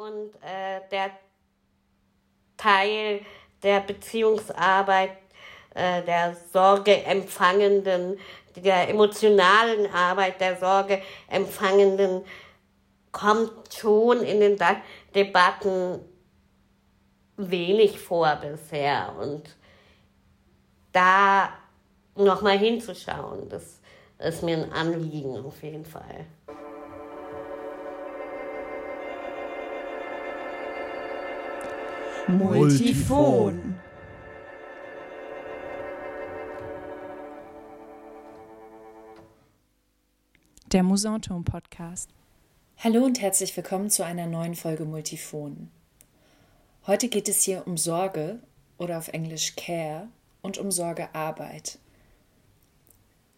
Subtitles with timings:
[0.00, 1.10] und äh, der
[2.56, 3.20] Teil
[3.62, 5.18] der Beziehungsarbeit
[5.74, 8.18] äh, der Sorgeempfangenden,
[8.56, 12.24] der emotionalen Arbeit der Sorgeempfangenden
[13.12, 14.58] kommt schon in den
[15.14, 16.00] Debatten
[17.36, 19.14] wenig vor bisher.
[19.20, 19.54] Und
[20.92, 21.50] da
[22.14, 23.80] nochmal hinzuschauen, das
[24.18, 26.26] ist mir ein Anliegen auf jeden Fall.
[32.30, 33.74] Multifon.
[40.70, 42.10] Der Musanturm Podcast.
[42.78, 45.70] Hallo und herzlich willkommen zu einer neuen Folge Multifon.
[46.86, 48.38] Heute geht es hier um Sorge
[48.78, 50.06] oder auf Englisch Care
[50.40, 51.78] und um Sorgearbeit.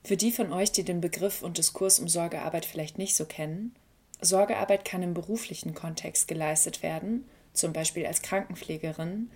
[0.04, 3.74] Für die von euch, die den Begriff und Diskurs um Sorgearbeit vielleicht nicht so kennen,
[4.20, 9.30] Sorgearbeit kann im beruflichen Kontext geleistet werden, zum Beispiel als Krankenpflegerin,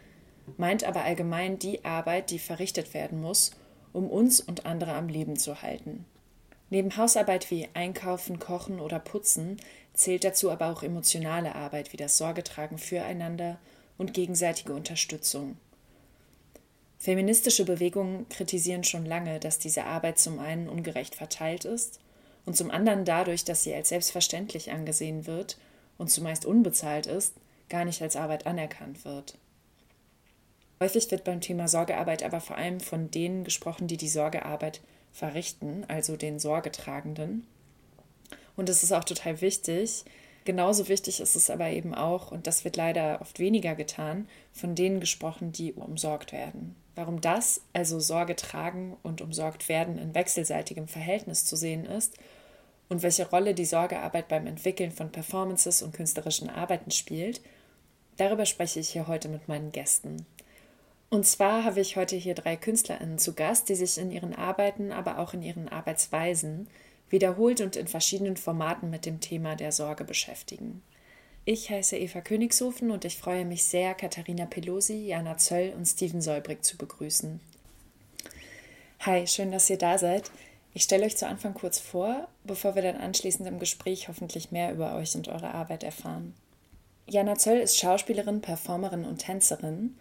[0.56, 3.50] meint aber allgemein die Arbeit, die verrichtet werden muss,
[3.92, 6.04] um uns und andere am Leben zu halten.
[6.70, 9.56] Neben Hausarbeit wie Einkaufen, Kochen oder Putzen
[9.94, 13.58] zählt dazu aber auch emotionale Arbeit wie das Sorgetragen füreinander
[13.98, 15.56] und gegenseitige Unterstützung.
[16.98, 22.00] Feministische Bewegungen kritisieren schon lange, dass diese Arbeit zum einen ungerecht verteilt ist
[22.44, 25.58] und zum anderen dadurch, dass sie als selbstverständlich angesehen wird
[25.98, 27.34] und zumeist unbezahlt ist,
[27.68, 29.38] gar nicht als Arbeit anerkannt wird.
[30.78, 34.80] Häufig wird beim Thema Sorgearbeit aber vor allem von denen gesprochen, die die Sorgearbeit
[35.12, 37.46] verrichten, also den Sorgetragenden.
[38.56, 40.04] Und es ist auch total wichtig.
[40.44, 44.74] Genauso wichtig ist es aber eben auch, und das wird leider oft weniger getan, von
[44.74, 46.76] denen gesprochen, die umsorgt werden.
[46.94, 52.16] Warum das, also Sorge tragen und umsorgt werden, in wechselseitigem Verhältnis zu sehen ist
[52.88, 57.40] und welche Rolle die Sorgearbeit beim Entwickeln von Performances und künstlerischen Arbeiten spielt,
[58.16, 60.26] darüber spreche ich hier heute mit meinen Gästen.
[61.08, 64.90] Und zwar habe ich heute hier drei KünstlerInnen zu Gast, die sich in ihren Arbeiten,
[64.92, 66.68] aber auch in ihren Arbeitsweisen
[67.08, 70.82] wiederholt und in verschiedenen Formaten mit dem Thema der Sorge beschäftigen.
[71.44, 76.20] Ich heiße Eva Königshofen und ich freue mich sehr, Katharina Pelosi, Jana Zöll und Steven
[76.20, 77.38] Solbrig zu begrüßen.
[79.00, 80.32] Hi, schön, dass ihr da seid.
[80.74, 84.72] Ich stelle euch zu Anfang kurz vor, bevor wir dann anschließend im Gespräch hoffentlich mehr
[84.72, 86.34] über euch und eure Arbeit erfahren.
[87.08, 89.96] Jana Zöll ist Schauspielerin, Performerin und Tänzerin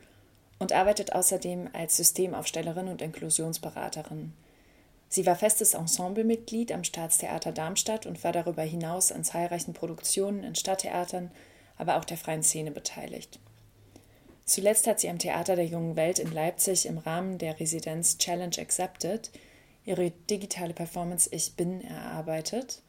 [0.57, 4.33] und arbeitet außerdem als Systemaufstellerin und Inklusionsberaterin.
[5.07, 10.55] Sie war festes Ensemblemitglied am Staatstheater Darmstadt und war darüber hinaus an zahlreichen Produktionen in
[10.55, 11.31] Stadttheatern,
[11.77, 13.39] aber auch der freien Szene beteiligt.
[14.45, 18.57] Zuletzt hat sie am Theater der Jungen Welt in Leipzig im Rahmen der Residenz Challenge
[18.57, 19.31] Accepted
[19.85, 22.81] ihre digitale Performance Ich Bin erarbeitet,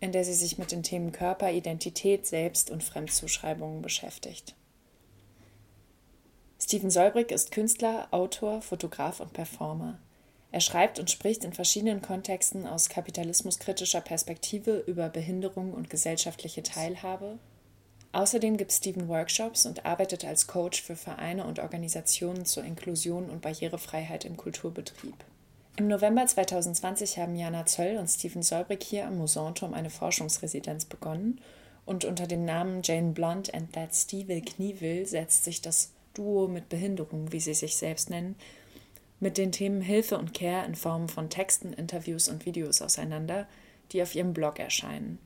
[0.00, 4.54] in der sie sich mit den Themen Körper, Identität, Selbst- und Fremdzuschreibungen beschäftigt.
[6.60, 9.98] Steven Solbrig ist Künstler, Autor, Fotograf und Performer.
[10.50, 17.38] Er schreibt und spricht in verschiedenen Kontexten aus kapitalismuskritischer Perspektive über Behinderung und gesellschaftliche Teilhabe.
[18.12, 23.42] Außerdem gibt Steven Workshops und arbeitet als Coach für Vereine und Organisationen zur Inklusion und
[23.42, 25.16] Barrierefreiheit im Kulturbetrieb.
[25.76, 31.40] Im November 2020 haben Jana Zöll und Steven Solbrig hier am Musanturm eine Forschungsresidenz begonnen
[31.84, 36.68] und unter dem Namen Jane Blunt and That Steve Knievel setzt sich das Duo mit
[36.68, 38.36] Behinderung, wie sie sich selbst nennen,
[39.18, 43.48] mit den Themen Hilfe und Care in Form von Texten, Interviews und Videos auseinander,
[43.90, 45.18] die auf ihrem Blog erscheinen.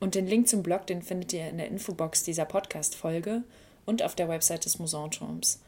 [0.00, 3.44] Und den Link zum Blog, den findet ihr in der Infobox dieser Podcast-Folge
[3.86, 5.60] und auf der Website des Musanturms.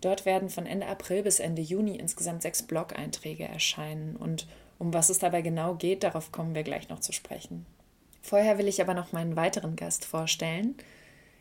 [0.00, 4.46] Dort werden von Ende April bis Ende Juni insgesamt sechs Blog-Einträge erscheinen und
[4.78, 7.66] um was es dabei genau geht, darauf kommen wir gleich noch zu sprechen.
[8.22, 10.74] Vorher will ich aber noch meinen weiteren Gast vorstellen.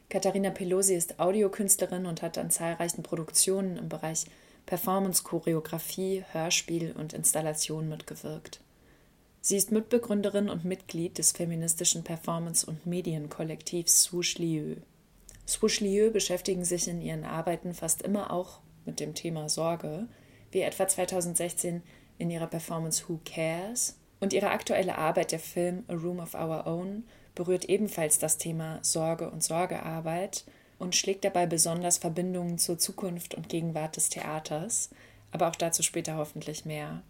[0.10, 4.26] Katharina Pelosi ist Audiokünstlerin und hat an zahlreichen Produktionen im Bereich
[4.66, 8.60] Performance, Choreografie, Hörspiel und Installation mitgewirkt.
[9.42, 14.76] Sie ist Mitbegründerin und Mitglied des feministischen Performance- und Medienkollektivs Swoosh Lieu.
[15.50, 20.08] Swoosh Lieu beschäftigen sich in ihren Arbeiten fast immer auch mit dem Thema Sorge,
[20.52, 21.82] wie etwa 2016
[22.20, 26.68] in ihrer Performance Who Cares und ihre aktuelle Arbeit der Film A Room of Our
[26.68, 27.04] Own
[27.34, 30.46] berührt ebenfalls das Thema Sorge und Sorgearbeit
[30.78, 34.92] und schlägt dabei besonders Verbindungen zur Zukunft und Gegenwart des Theaters,
[35.32, 37.02] aber auch dazu später hoffentlich mehr.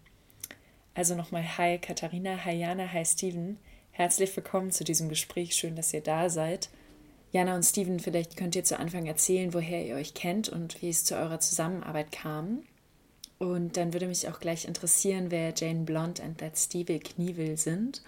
[0.94, 3.58] Also nochmal Hi Katharina, Hi Jana, Hi Steven.
[3.92, 5.56] Herzlich willkommen zu diesem Gespräch.
[5.56, 6.70] Schön, dass ihr da seid.
[7.32, 10.90] Jana und Steven, vielleicht könnt ihr zu Anfang erzählen, woher ihr euch kennt und wie
[10.90, 12.64] es zu eurer Zusammenarbeit kam.
[13.38, 18.02] Und dann würde mich auch gleich interessieren, wer Jane Blond und That Steve Knievel sind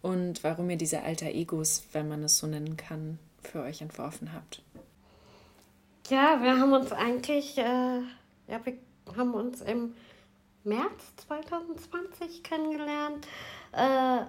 [0.00, 4.32] und warum ihr diese alter Egos, wenn man es so nennen kann, für euch entworfen
[4.32, 4.62] habt.
[6.08, 7.62] Ja, wir haben uns eigentlich, äh,
[8.48, 8.76] ja, wir
[9.16, 9.94] haben uns im
[10.64, 13.26] März 2020 kennengelernt.
[13.72, 14.22] Äh,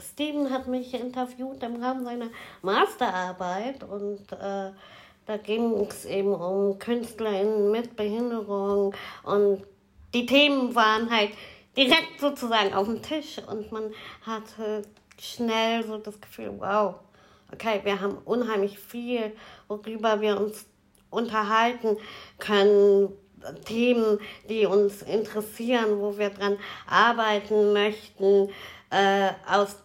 [0.00, 2.28] Steven hat mich interviewt im Rahmen seiner
[2.62, 4.72] Masterarbeit und äh,
[5.26, 9.62] da ging es eben um KünstlerInnen mit Behinderung und
[10.14, 11.30] die Themen waren halt
[11.76, 13.92] direkt sozusagen auf dem Tisch und man
[14.22, 14.82] hatte
[15.20, 16.94] schnell so das Gefühl, wow,
[17.52, 19.32] okay, wir haben unheimlich viel,
[19.68, 20.66] worüber wir uns
[21.10, 21.96] unterhalten
[22.38, 23.12] können,
[23.64, 24.18] Themen,
[24.48, 26.58] die uns interessieren, wo wir dran
[26.88, 28.50] arbeiten möchten.
[28.90, 29.76] Äh, aus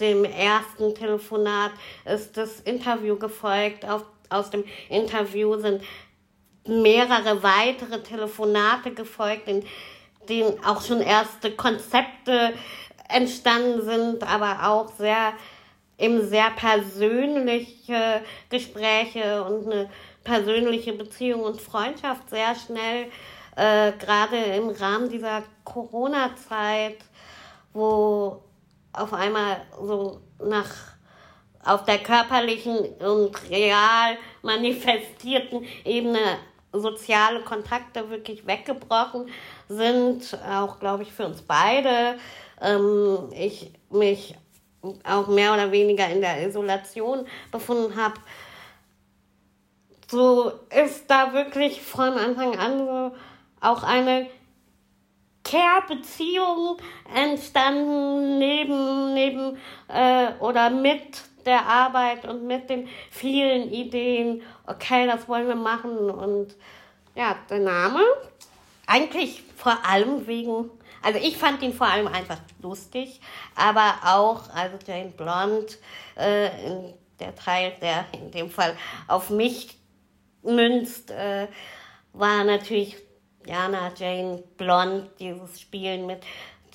[0.00, 1.72] dem ersten Telefonat
[2.04, 3.84] ist das Interview gefolgt.
[3.88, 5.82] Auf, aus dem Interview sind
[6.66, 9.64] mehrere weitere Telefonate gefolgt, in
[10.28, 12.54] denen auch schon erste Konzepte
[13.08, 15.34] entstanden sind, aber auch sehr
[15.98, 19.90] eben sehr persönliche Gespräche und eine
[20.24, 23.06] persönliche Beziehung und Freundschaft sehr schnell,
[23.56, 26.96] äh, gerade im Rahmen dieser Corona-Zeit,
[27.72, 28.42] wo
[28.96, 30.70] auf einmal so nach
[31.64, 36.38] auf der körperlichen und real manifestierten Ebene
[36.72, 39.28] soziale Kontakte wirklich weggebrochen
[39.68, 42.18] sind, auch glaube ich für uns beide.
[42.60, 44.34] Ähm, ich mich
[45.04, 48.16] auch mehr oder weniger in der Isolation befunden habe,
[50.10, 53.14] so ist da wirklich von Anfang an so
[53.60, 54.28] auch eine
[55.44, 56.78] Care-Beziehung
[57.14, 59.58] entstanden neben, neben
[59.88, 66.10] äh, oder mit der Arbeit und mit den vielen Ideen, okay, das wollen wir machen.
[66.10, 66.56] Und
[67.14, 68.00] ja, der Name,
[68.86, 70.70] eigentlich vor allem wegen,
[71.02, 73.20] also ich fand ihn vor allem einfach lustig,
[73.54, 75.78] aber auch, also Jane Blond,
[76.16, 76.50] äh,
[77.20, 78.76] der Teil, der in dem Fall
[79.06, 79.78] auf mich
[80.42, 81.48] münzt, äh,
[82.12, 82.96] war natürlich
[83.46, 86.22] Jana Jane Blond, dieses Spielen mit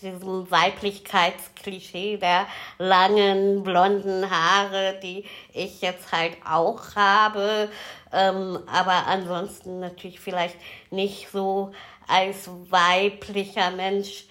[0.02, 7.70] diesem Weiblichkeitsklischee der langen blonden Haare, die ich jetzt halt auch habe,
[8.14, 10.56] ähm, aber ansonsten natürlich vielleicht
[10.90, 11.72] nicht so
[12.08, 14.26] als weiblicher Mensch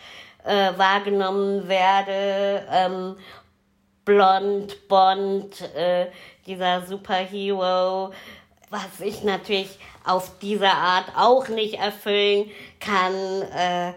[0.44, 2.67] äh, wahrgenommen werde.
[2.70, 3.17] Ähm,
[4.05, 6.06] blond, Bond, äh,
[6.46, 8.11] dieser Superhero,
[8.70, 12.50] was ich natürlich auf diese Art auch nicht erfüllen
[12.80, 13.14] kann.
[13.14, 13.92] Äh,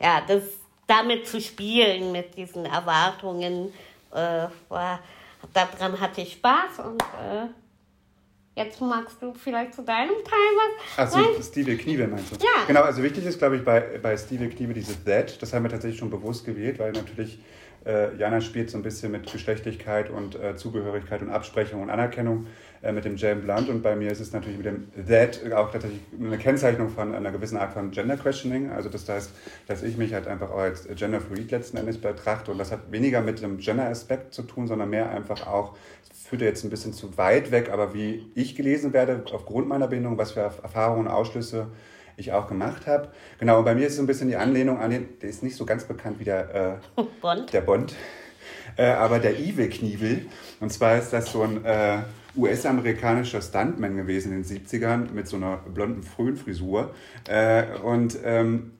[0.00, 0.42] ja, das
[0.86, 3.72] damit zu spielen, mit diesen Erwartungen,
[4.12, 5.00] äh, war,
[5.52, 7.46] daran hatte ich Spaß und äh,
[8.54, 10.50] Jetzt magst du vielleicht zu deinem Teil
[10.94, 11.14] was.
[11.14, 12.44] Achso, Steve Knievel meinst du?
[12.44, 12.66] Ja.
[12.66, 15.40] Genau, also wichtig ist, glaube ich, bei, bei Steve Knievel dieses That.
[15.40, 17.38] Das haben wir tatsächlich schon bewusst gewählt, weil natürlich
[17.86, 22.46] äh, Jana spielt so ein bisschen mit Geschlechtlichkeit und äh, Zugehörigkeit und Absprechung und Anerkennung
[22.82, 25.70] äh, mit dem Jane Blunt und bei mir ist es natürlich mit dem That auch
[25.70, 28.70] tatsächlich eine Kennzeichnung von einer gewissen Art von Gender Questioning.
[28.70, 29.30] Also das heißt,
[29.66, 32.90] dass ich mich halt einfach auch als Gender Fluid letzten Endes betrachte und das hat
[32.90, 35.76] weniger mit dem Gender Aspekt zu tun, sondern mehr einfach auch,
[36.12, 40.18] führt jetzt ein bisschen zu weit weg, aber wie ich gelesen werde aufgrund meiner Bindung,
[40.18, 41.68] was für Erfahrungen Ausschlüsse
[42.16, 43.08] ich auch gemacht habe.
[43.38, 45.56] Genau, und bei mir ist so ein bisschen die Anlehnung an den, der ist nicht
[45.56, 47.52] so ganz bekannt wie der, äh, Bond.
[47.52, 47.94] Der Bond.
[48.76, 50.26] Äh, aber der Evil Knievel.
[50.60, 51.98] Und zwar ist das so ein äh,
[52.36, 56.94] US-amerikanischer Stuntman gewesen in den 70ern mit so einer blonden Frühenfrisur.
[57.28, 58.72] Äh, und ähm,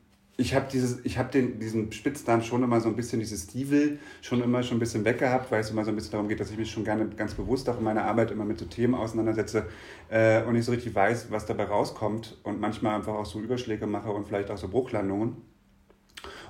[0.42, 4.76] ich habe den, diesen Spitznamen schon immer so ein bisschen, dieses Stiefel schon immer schon
[4.76, 6.84] ein bisschen weggehabt, weil es immer so ein bisschen darum geht, dass ich mich schon
[6.84, 9.66] gerne ganz bewusst auch in meiner Arbeit immer mit so Themen auseinandersetze
[10.08, 13.86] äh, und nicht so richtig weiß, was dabei rauskommt und manchmal einfach auch so Überschläge
[13.86, 15.36] mache und vielleicht auch so Bruchlandungen.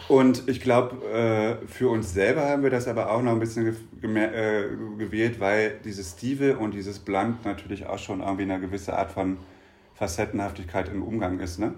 [0.08, 3.68] Und ich glaube, äh, für uns selber haben wir das aber auch noch ein bisschen
[4.02, 4.64] äh,
[4.98, 9.38] gewählt, weil dieses Stiefel und dieses Blunt natürlich auch schon irgendwie eine gewisse Art von
[9.94, 11.74] Facettenhaftigkeit im Umgang ist, ne?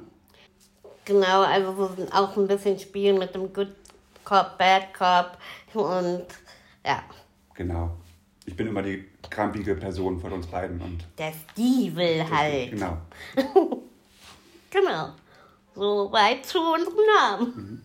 [1.04, 3.74] Genau, also so auch ein bisschen spielen mit dem Good
[4.24, 5.36] Cop, Bad Cop
[5.74, 6.26] und
[6.84, 7.02] ja.
[7.54, 7.90] Genau.
[8.46, 10.80] Ich bin immer die krampige Person von uns beiden.
[10.80, 12.70] Und Der Stiefel halt.
[12.72, 12.98] Genau.
[14.70, 15.10] genau.
[15.74, 17.54] So weit zu unserem Namen.
[17.56, 17.82] Mhm.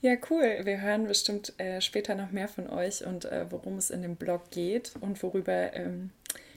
[0.00, 0.60] Ja, cool.
[0.62, 4.14] Wir hören bestimmt äh, später noch mehr von euch und äh, worum es in dem
[4.16, 6.10] Blog geht und worüber ähm,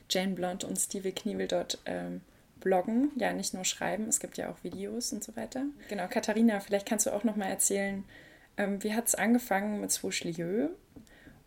[0.09, 2.21] Jane Blond und Steve Knievel dort ähm,
[2.62, 5.65] bloggen, ja nicht nur schreiben, es gibt ja auch Videos und so weiter.
[5.89, 8.06] Genau, Katharina, vielleicht kannst du auch noch mal erzählen,
[8.58, 10.70] ähm, wie hat es angefangen mit Souchelieu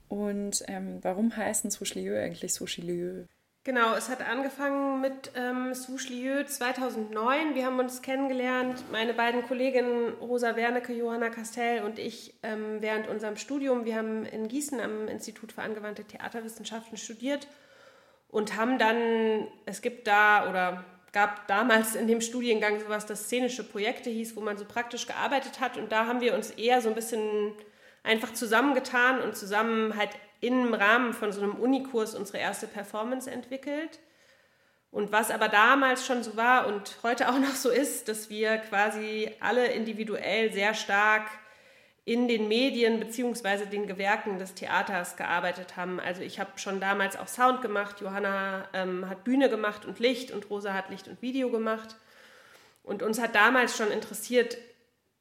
[0.08, 3.24] und ähm, warum heißen Souchelieu eigentlich Souchelieu?
[3.66, 7.54] Genau, es hat angefangen mit ähm, Souchelieu 2009.
[7.54, 13.08] Wir haben uns kennengelernt, meine beiden Kolleginnen Rosa Wernecke, Johanna Castell und ich ähm, während
[13.08, 13.86] unserem Studium.
[13.86, 17.48] Wir haben in Gießen am Institut für angewandte Theaterwissenschaften studiert
[18.28, 23.64] und haben dann, es gibt da oder gab damals in dem Studiengang sowas, das szenische
[23.64, 26.90] Projekte hieß, wo man so praktisch gearbeitet hat und da haben wir uns eher so
[26.90, 27.52] ein bisschen
[28.02, 34.00] einfach zusammengetan und zusammen halt im Rahmen von so einem Unikurs unsere erste Performance entwickelt.
[34.90, 38.58] Und was aber damals schon so war und heute auch noch so ist, dass wir
[38.58, 41.26] quasi alle individuell sehr stark
[42.06, 43.66] in den Medien bzw.
[43.66, 46.00] den Gewerken des Theaters gearbeitet haben.
[46.00, 50.30] Also ich habe schon damals auch Sound gemacht, Johanna ähm, hat Bühne gemacht und Licht
[50.30, 51.96] und Rosa hat Licht und Video gemacht.
[52.82, 54.58] Und uns hat damals schon interessiert,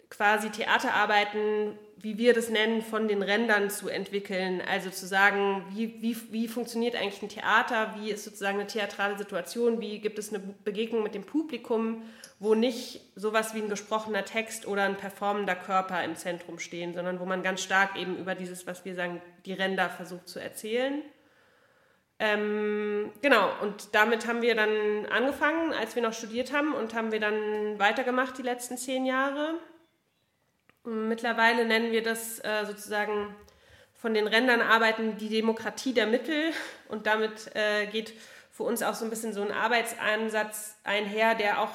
[0.10, 4.62] quasi Theaterarbeiten, wie wir das nennen, von den Rändern zu entwickeln.
[4.62, 9.18] Also zu sagen, wie, wie, wie funktioniert eigentlich ein Theater, wie ist sozusagen eine theatrale
[9.18, 12.04] Situation, wie gibt es eine Begegnung mit dem Publikum,
[12.40, 17.20] wo nicht sowas wie ein gesprochener Text oder ein performender Körper im Zentrum stehen, sondern
[17.20, 21.02] wo man ganz stark eben über dieses, was wir sagen, die Ränder versucht zu erzählen.
[22.20, 27.12] Ähm, genau, und damit haben wir dann angefangen, als wir noch studiert haben und haben
[27.12, 29.56] wir dann weitergemacht die letzten zehn Jahre.
[30.84, 33.36] Mittlerweile nennen wir das äh, sozusagen
[33.96, 36.52] von den Rändern arbeiten die Demokratie der Mittel.
[36.90, 38.14] Und damit äh, geht
[38.52, 41.72] für uns auch so ein bisschen so ein Arbeitsansatz einher, der auch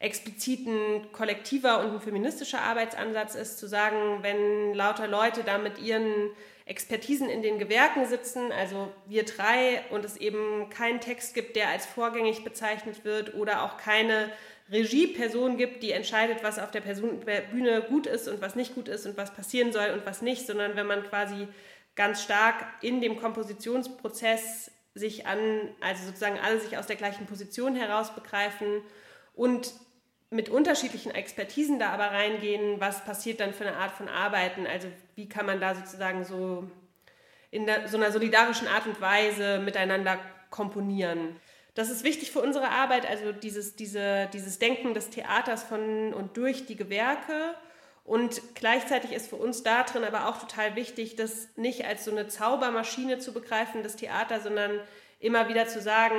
[0.00, 5.78] explizit ein kollektiver und ein feministischer Arbeitsansatz ist, zu sagen, wenn lauter Leute da mit
[5.78, 6.30] ihren
[6.66, 11.68] Expertisen in den Gewerken sitzen, also wir drei, und es eben keinen Text gibt, der
[11.68, 14.30] als vorgängig bezeichnet wird oder auch keine
[14.70, 17.20] Regieperson gibt, die entscheidet, was auf der Person,
[17.50, 20.46] Bühne gut ist und was nicht gut ist und was passieren soll und was nicht,
[20.46, 21.48] sondern wenn man quasi
[21.96, 27.74] ganz stark in dem Kompositionsprozess sich an, also sozusagen alle sich aus der gleichen Position
[27.76, 28.82] heraus begreifen
[29.34, 29.72] und
[30.30, 34.88] mit unterschiedlichen Expertisen da aber reingehen, was passiert dann für eine Art von Arbeiten, also
[35.14, 36.70] wie kann man da sozusagen so
[37.50, 40.18] in der, so einer solidarischen Art und Weise miteinander
[40.50, 41.36] komponieren.
[41.78, 46.36] Das ist wichtig für unsere Arbeit, also dieses, diese, dieses Denken des Theaters von und
[46.36, 47.54] durch die Gewerke.
[48.02, 52.10] Und gleichzeitig ist für uns da drin aber auch total wichtig, das nicht als so
[52.10, 54.80] eine Zaubermaschine zu begreifen, das Theater, sondern
[55.20, 56.16] immer wieder zu sagen,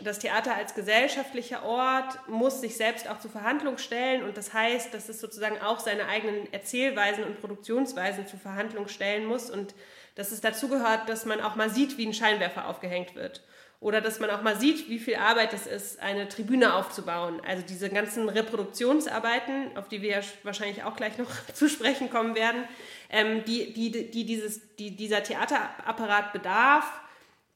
[0.00, 4.22] das Theater als gesellschaftlicher Ort muss sich selbst auch zur Verhandlung stellen.
[4.22, 9.26] Und das heißt, dass es sozusagen auch seine eigenen Erzählweisen und Produktionsweisen zur Verhandlung stellen
[9.26, 9.50] muss.
[9.50, 9.74] Und
[10.14, 13.42] dass es dazu gehört, dass man auch mal sieht, wie ein Scheinwerfer aufgehängt wird
[13.84, 17.42] oder dass man auch mal sieht, wie viel Arbeit es ist, eine Tribüne aufzubauen.
[17.46, 22.34] Also diese ganzen Reproduktionsarbeiten, auf die wir ja wahrscheinlich auch gleich noch zu sprechen kommen
[22.34, 22.64] werden,
[23.10, 26.90] ähm, die, die, die, dieses, die dieser Theaterapparat bedarf,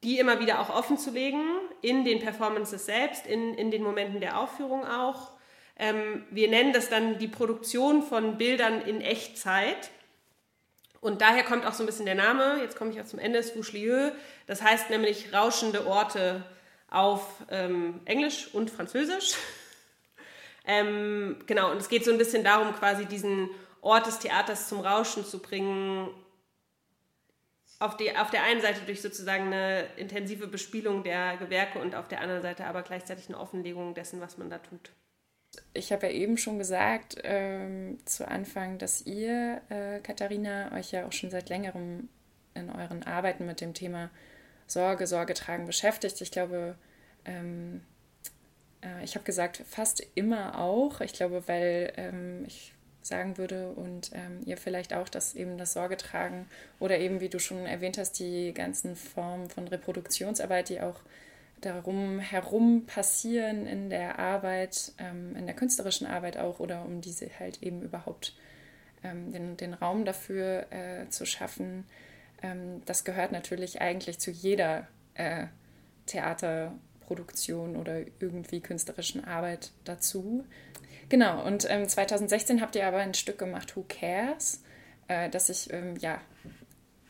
[0.04, 1.40] die immer wieder auch offen zu legen,
[1.80, 5.30] in den Performances selbst, in, in den Momenten der Aufführung auch.
[5.78, 9.88] Ähm, wir nennen das dann die Produktion von Bildern in Echtzeit.
[11.00, 13.42] Und daher kommt auch so ein bisschen der Name, jetzt komme ich auch zum Ende,
[13.42, 14.10] Swoosh-Lieu.
[14.48, 16.42] Das heißt nämlich rauschende Orte
[16.90, 19.36] auf ähm, Englisch und Französisch.
[20.66, 23.50] ähm, genau, und es geht so ein bisschen darum, quasi diesen
[23.80, 26.08] Ort des Theaters zum Rauschen zu bringen.
[27.78, 32.08] Auf, die, auf der einen Seite durch sozusagen eine intensive Bespielung der Gewerke und auf
[32.08, 34.90] der anderen Seite aber gleichzeitig eine Offenlegung dessen, was man da tut
[35.74, 41.06] ich habe ja eben schon gesagt ähm, zu Anfang, dass ihr, äh, Katharina, euch ja
[41.06, 42.08] auch schon seit längerem
[42.54, 44.10] in euren Arbeiten mit dem Thema
[44.68, 46.20] Sorge, Sorge tragen beschäftigt.
[46.20, 46.76] Ich glaube,
[47.24, 47.80] ähm,
[48.84, 51.00] äh, ich habe gesagt, fast immer auch.
[51.00, 55.72] Ich glaube, weil ähm, ich sagen würde und ähm, ihr vielleicht auch, dass eben das
[55.72, 56.46] Sorge tragen
[56.78, 61.00] oder eben, wie du schon erwähnt hast, die ganzen Formen von Reproduktionsarbeit, die auch
[61.60, 67.26] darum herum passieren in der Arbeit, ähm, in der künstlerischen Arbeit auch oder um diese
[67.38, 68.36] halt eben überhaupt
[69.02, 71.84] ähm, den, den Raum dafür äh, zu schaffen.
[72.42, 75.46] Ähm, das gehört natürlich eigentlich zu jeder äh,
[76.06, 80.44] Theaterproduktion oder irgendwie künstlerischen Arbeit dazu.
[81.08, 84.62] Genau, und 2016 ähm, habt ihr aber ein Stück gemacht, Who Cares,
[85.08, 86.20] äh, das sich ähm, ja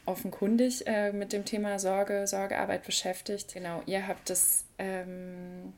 [0.07, 3.53] offenkundig äh, mit dem Thema Sorge, Sorgearbeit beschäftigt.
[3.53, 5.75] Genau, ihr habt es ähm,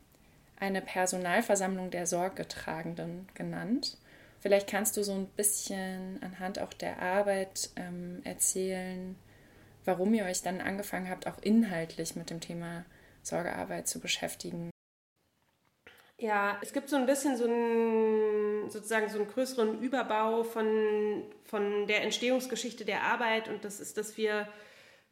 [0.59, 3.97] eine Personalversammlung der Sorgetragenden genannt.
[4.39, 9.15] Vielleicht kannst du so ein bisschen anhand auch der Arbeit ähm, erzählen,
[9.85, 12.85] warum ihr euch dann angefangen habt, auch inhaltlich mit dem Thema
[13.23, 14.71] Sorgearbeit zu beschäftigen.
[16.17, 21.87] Ja, es gibt so ein bisschen so einen, sozusagen so einen größeren Überbau von, von
[21.87, 24.47] der Entstehungsgeschichte der Arbeit und das ist, dass wir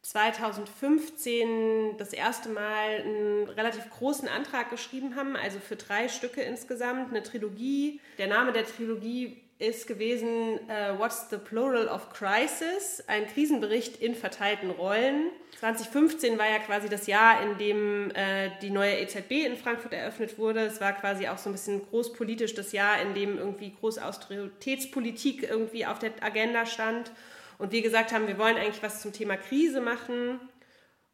[0.02, 7.10] 2015 das erste Mal einen relativ großen Antrag geschrieben haben, also für drei Stücke insgesamt,
[7.10, 8.00] eine Trilogie.
[8.16, 13.04] Der Name der Trilogie ist gewesen uh, What's the Plural of Crisis?
[13.06, 15.30] Ein Krisenbericht in verteilten Rollen.
[15.60, 20.38] 2015 war ja quasi das Jahr, in dem äh, die neue EZB in Frankfurt eröffnet
[20.38, 20.60] wurde.
[20.60, 25.84] Es war quasi auch so ein bisschen großpolitisch das Jahr, in dem irgendwie Großausteritätspolitik irgendwie
[25.84, 27.12] auf der Agenda stand.
[27.58, 30.40] Und wir gesagt haben, wir wollen eigentlich was zum Thema Krise machen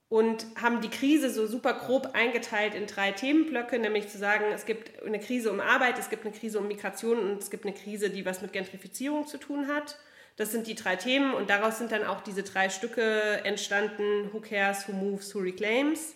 [0.09, 4.65] und haben die Krise so super grob eingeteilt in drei Themenblöcke, nämlich zu sagen, es
[4.65, 7.75] gibt eine Krise um Arbeit, es gibt eine Krise um Migration und es gibt eine
[7.75, 9.99] Krise, die was mit Gentrifizierung zu tun hat.
[10.37, 14.41] Das sind die drei Themen und daraus sind dann auch diese drei Stücke entstanden, Who
[14.41, 16.15] Cares, Who Moves, Who Reclaims.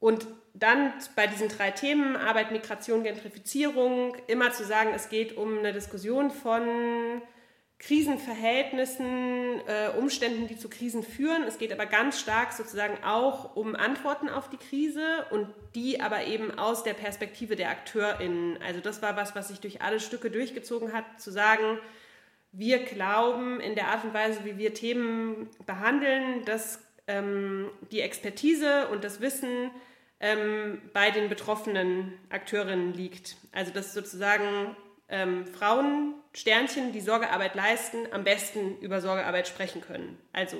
[0.00, 5.58] Und dann bei diesen drei Themen, Arbeit, Migration, Gentrifizierung, immer zu sagen, es geht um
[5.58, 7.22] eine Diskussion von
[7.86, 11.42] Krisenverhältnissen, äh, Umständen, die zu Krisen führen.
[11.42, 16.24] Es geht aber ganz stark sozusagen auch um Antworten auf die Krise und die aber
[16.24, 18.58] eben aus der Perspektive der AkteurInnen.
[18.62, 21.78] Also das war was, was sich durch alle Stücke durchgezogen hat, zu sagen,
[22.52, 28.88] wir glauben in der Art und Weise, wie wir Themen behandeln, dass ähm, die Expertise
[28.88, 29.70] und das Wissen
[30.20, 33.36] ähm, bei den betroffenen Akteurinnen liegt.
[33.52, 34.74] Also dass sozusagen
[35.08, 40.18] ähm, Frauen, Sternchen, die Sorgearbeit leisten, am besten über Sorgearbeit sprechen können.
[40.32, 40.56] Also,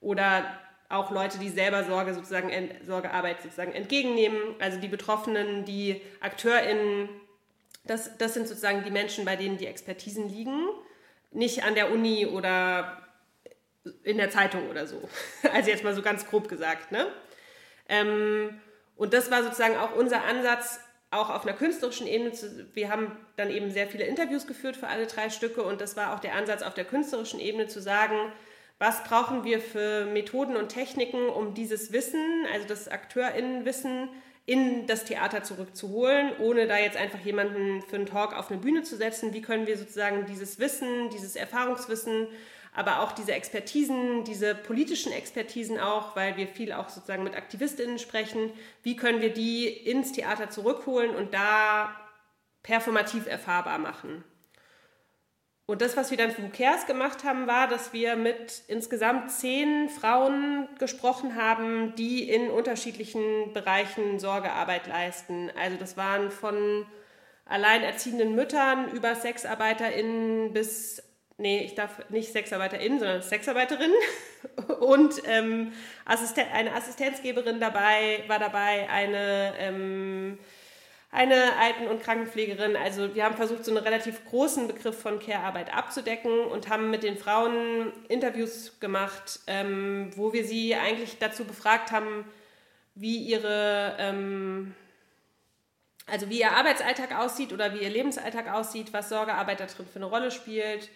[0.00, 0.44] oder
[0.88, 2.50] auch Leute, die selber Sorge sozusagen,
[2.86, 4.38] Sorgearbeit sozusagen entgegennehmen.
[4.58, 7.08] Also die Betroffenen, die AkteurInnen,
[7.84, 10.68] das, das sind sozusagen die Menschen, bei denen die Expertisen liegen.
[11.30, 13.02] Nicht an der Uni oder
[14.02, 15.08] in der Zeitung oder so.
[15.52, 16.90] Also jetzt mal so ganz grob gesagt.
[16.90, 17.06] Ne?
[17.88, 18.60] Ähm,
[18.96, 23.12] und das war sozusagen auch unser Ansatz, auch auf einer künstlerischen Ebene, zu, wir haben
[23.36, 26.34] dann eben sehr viele Interviews geführt für alle drei Stücke und das war auch der
[26.34, 28.32] Ansatz auf der künstlerischen Ebene zu sagen,
[28.78, 34.08] was brauchen wir für Methoden und Techniken, um dieses Wissen, also das AkteurInnenwissen,
[34.46, 38.82] in das Theater zurückzuholen, ohne da jetzt einfach jemanden für einen Talk auf eine Bühne
[38.82, 39.34] zu setzen.
[39.34, 42.28] Wie können wir sozusagen dieses Wissen, dieses Erfahrungswissen
[42.78, 47.98] aber auch diese Expertisen, diese politischen Expertisen auch, weil wir viel auch sozusagen mit Aktivistinnen
[47.98, 48.52] sprechen,
[48.84, 51.92] wie können wir die ins Theater zurückholen und da
[52.62, 54.22] performativ erfahrbar machen.
[55.66, 56.50] Und das, was wir dann für Who
[56.86, 64.20] gemacht haben, war, dass wir mit insgesamt zehn Frauen gesprochen haben, die in unterschiedlichen Bereichen
[64.20, 65.50] Sorgearbeit leisten.
[65.60, 66.86] Also das waren von
[67.44, 71.02] alleinerziehenden Müttern über SexarbeiterInnen bis
[71.38, 73.92] nee, ich darf nicht SexarbeiterInnen, sondern Sexarbeiterin
[74.80, 75.72] und ähm,
[76.04, 80.38] Assisten eine Assistenzgeberin dabei, war dabei, eine, ähm,
[81.10, 82.76] eine Alten- und Krankenpflegerin.
[82.76, 87.02] Also wir haben versucht, so einen relativ großen Begriff von Care-Arbeit abzudecken und haben mit
[87.02, 92.24] den Frauen Interviews gemacht, ähm, wo wir sie eigentlich dazu befragt haben,
[92.94, 93.96] wie ihre...
[93.98, 94.74] Ähm,
[96.10, 99.96] also wie ihr Arbeitsalltag aussieht oder wie ihr Lebensalltag aussieht, was Sorgearbeit da drin für
[99.96, 100.88] eine Rolle spielt,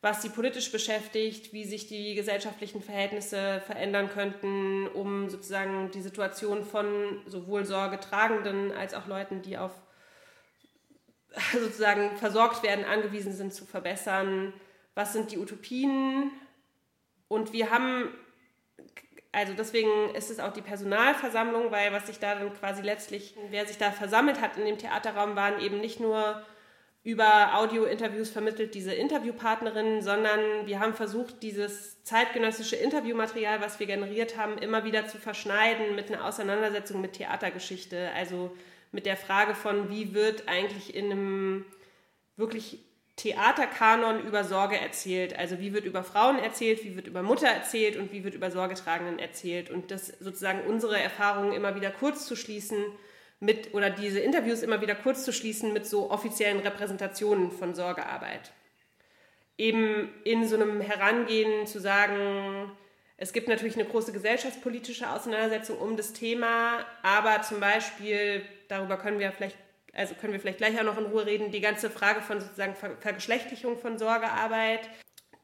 [0.00, 6.64] was sie politisch beschäftigt, wie sich die gesellschaftlichen Verhältnisse verändern könnten, um sozusagen die Situation
[6.64, 9.72] von sowohl Sorgetragenden als auch Leuten, die auf
[11.52, 14.52] sozusagen versorgt werden, angewiesen sind, zu verbessern.
[14.94, 16.30] Was sind die Utopien?
[17.26, 18.08] Und wir haben,
[19.32, 23.66] also deswegen ist es auch die Personalversammlung, weil was sich da dann quasi letztlich, wer
[23.66, 26.42] sich da versammelt hat in dem Theaterraum, waren eben nicht nur
[27.08, 34.36] über Audio-Interviews vermittelt diese Interviewpartnerinnen, sondern wir haben versucht, dieses zeitgenössische Interviewmaterial, was wir generiert
[34.36, 38.10] haben, immer wieder zu verschneiden mit einer Auseinandersetzung mit Theatergeschichte.
[38.14, 38.54] Also
[38.92, 41.64] mit der Frage von, wie wird eigentlich in einem
[42.36, 42.80] wirklich
[43.16, 45.34] Theaterkanon über Sorge erzählt.
[45.38, 48.50] Also wie wird über Frauen erzählt, wie wird über Mutter erzählt und wie wird über
[48.50, 49.70] Sorgetragenden erzählt.
[49.70, 52.84] Und das sozusagen unsere Erfahrungen immer wieder kurz zu schließen
[53.40, 58.52] mit oder diese Interviews immer wieder kurz zu schließen mit so offiziellen Repräsentationen von Sorgearbeit.
[59.56, 62.70] Eben in so einem Herangehen zu sagen,
[63.16, 69.18] es gibt natürlich eine große gesellschaftspolitische Auseinandersetzung um das Thema, aber zum Beispiel, darüber können
[69.18, 69.56] wir vielleicht,
[69.92, 72.76] also können wir vielleicht gleich auch noch in Ruhe reden, die ganze Frage von sozusagen
[72.76, 74.88] Vergeschlechtlichung von Sorgearbeit,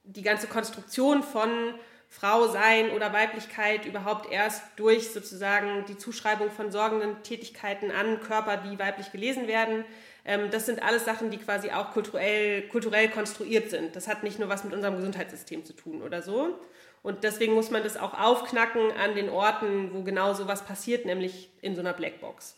[0.04, 1.74] die ganze Konstruktion von
[2.14, 8.56] Frau sein oder Weiblichkeit überhaupt erst durch sozusagen die Zuschreibung von sorgenden Tätigkeiten an Körper,
[8.56, 9.84] die weiblich gelesen werden.
[10.24, 13.96] Ähm, das sind alles Sachen, die quasi auch kulturell, kulturell konstruiert sind.
[13.96, 16.56] Das hat nicht nur was mit unserem Gesundheitssystem zu tun oder so.
[17.02, 21.50] Und deswegen muss man das auch aufknacken an den Orten, wo genau sowas passiert, nämlich
[21.62, 22.56] in so einer Blackbox.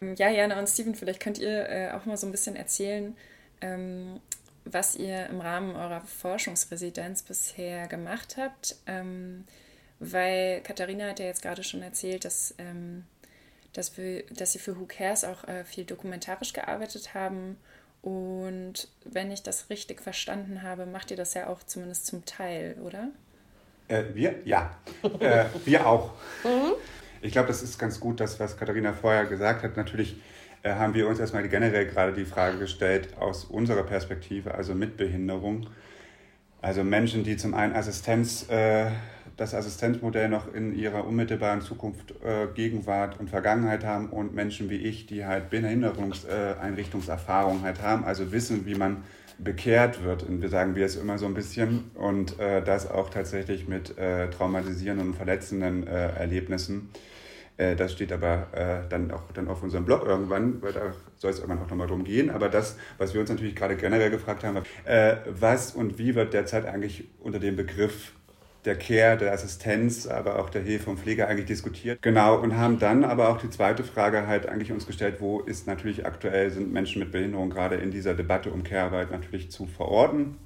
[0.00, 3.16] Ja, Jana und Steven, vielleicht könnt ihr äh, auch mal so ein bisschen erzählen,
[3.60, 4.20] ähm,
[4.70, 8.76] was ihr im Rahmen eurer Forschungsresidenz bisher gemacht habt.
[8.86, 9.44] Ähm,
[10.00, 13.04] weil Katharina hat ja jetzt gerade schon erzählt, dass, ähm,
[13.72, 17.56] dass, wir, dass sie für Who Cares auch äh, viel dokumentarisch gearbeitet haben
[18.02, 22.76] Und wenn ich das richtig verstanden habe, macht ihr das ja auch zumindest zum Teil,
[22.84, 23.08] oder?
[23.88, 24.36] Äh, wir?
[24.44, 24.76] Ja.
[25.20, 26.12] äh, wir auch.
[26.44, 26.74] Mhm.
[27.20, 29.76] Ich glaube, das ist ganz gut, das, was Katharina vorher gesagt hat.
[29.76, 30.16] Natürlich
[30.62, 34.96] äh, haben wir uns erstmal generell gerade die Frage gestellt, aus unserer Perspektive, also mit
[34.96, 35.66] Behinderung.
[36.60, 38.86] Also Menschen, die zum einen Assistenz, äh,
[39.36, 44.78] das Assistenzmodell noch in ihrer unmittelbaren Zukunft, äh, Gegenwart und Vergangenheit haben und Menschen wie
[44.78, 49.04] ich, die halt Behinderungseinrichtungserfahrung halt haben, also wissen, wie man
[49.38, 50.24] bekehrt wird.
[50.24, 53.96] Und wir sagen wir es immer so ein bisschen und äh, das auch tatsächlich mit
[53.96, 56.90] äh, traumatisierenden und verletzenden äh, Erlebnissen.
[57.58, 61.32] Äh, das steht aber äh, dann auch dann auf unserem Blog irgendwann, weil da soll
[61.32, 62.30] es irgendwann auch nochmal drum gehen.
[62.30, 66.32] Aber das, was wir uns natürlich gerade generell gefragt haben, äh, was und wie wird
[66.32, 68.12] derzeit eigentlich unter dem Begriff
[68.64, 72.02] der Care, der Assistenz, aber auch der Hilfe und Pflege eigentlich diskutiert.
[72.02, 75.66] Genau, und haben dann aber auch die zweite Frage halt eigentlich uns gestellt, wo ist
[75.66, 80.36] natürlich aktuell, sind Menschen mit Behinderung gerade in dieser Debatte um Care-Arbeit natürlich zu verorten.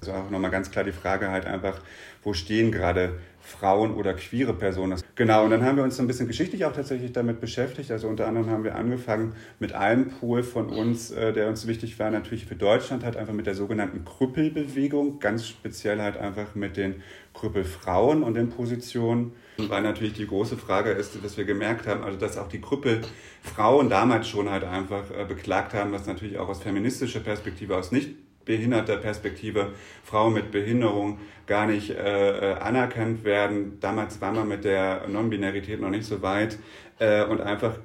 [0.00, 1.80] Also auch nochmal ganz klar die Frage halt einfach,
[2.22, 5.00] wo stehen gerade Frauen oder queere Personen.
[5.14, 7.90] Genau, und dann haben wir uns ein bisschen geschichtlich auch tatsächlich damit beschäftigt.
[7.90, 11.98] Also unter anderem haben wir angefangen mit einem Pool von uns, äh, der uns wichtig
[11.98, 16.76] war, natürlich für Deutschland, halt einfach mit der sogenannten Krüppelbewegung, ganz speziell halt einfach mit
[16.76, 19.32] den Krüppelfrauen und den Positionen.
[19.56, 23.88] Weil natürlich die große Frage ist, dass wir gemerkt haben, also dass auch die Krüppelfrauen
[23.88, 28.10] damals schon halt einfach äh, beklagt haben, was natürlich auch aus feministischer Perspektive aus nicht
[28.48, 33.78] behinderter Perspektive Frauen mit Behinderung gar nicht äh, äh, anerkannt werden.
[33.78, 36.58] Damals war man mit der Non-Binarität noch nicht so weit
[36.98, 37.78] äh, und einfach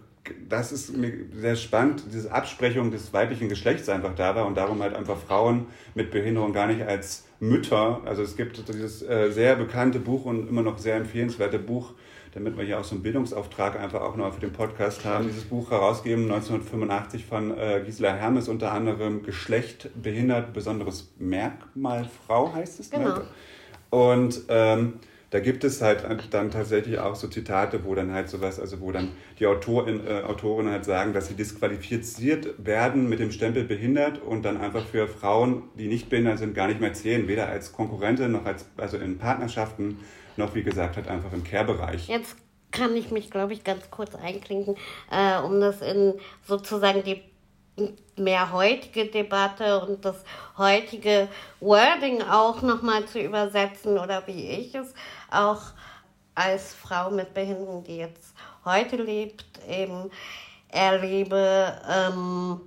[0.48, 4.82] das ist mir sehr spannend, diese Absprechung des weiblichen Geschlechts einfach da war und darum
[4.82, 8.02] halt einfach Frauen mit Behinderung gar nicht als Mütter.
[8.06, 11.92] Also es gibt dieses äh, sehr bekannte Buch und immer noch sehr empfehlenswerte Buch
[12.34, 15.28] damit wir hier auch so einen Bildungsauftrag einfach auch noch für den Podcast haben.
[15.28, 22.54] Dieses Buch herausgegeben 1985 von äh, Gisela Hermes, unter anderem Geschlecht behindert, besonderes Merkmal Frau
[22.54, 22.92] heißt es.
[22.92, 23.00] Ne?
[23.00, 23.16] Genau.
[23.16, 23.22] Ne?
[23.92, 24.94] Und ähm,
[25.30, 28.92] da gibt es halt dann tatsächlich auch so Zitate, wo dann halt sowas, also wo
[28.92, 34.22] dann die Autorin, äh, Autoren halt sagen, dass sie disqualifiziert werden mit dem Stempel behindert
[34.22, 37.72] und dann einfach für Frauen, die nicht behindert sind, gar nicht mehr zählen, weder als
[37.72, 39.98] Konkurrentin noch als, also in Partnerschaften
[40.38, 42.08] noch, wie gesagt, hat einfach im Care-Bereich.
[42.08, 42.36] Jetzt
[42.72, 44.76] kann ich mich, glaube ich, ganz kurz einklinken,
[45.12, 46.16] äh, um das in
[46.46, 47.22] sozusagen die
[48.18, 50.24] mehr heutige Debatte und das
[50.58, 51.28] heutige
[51.60, 54.94] Wording auch nochmal zu übersetzen oder wie ich es
[55.32, 55.62] auch
[56.36, 60.12] als Frau mit Behinderung, die jetzt heute lebt, eben
[60.70, 62.62] erlebe, ähm,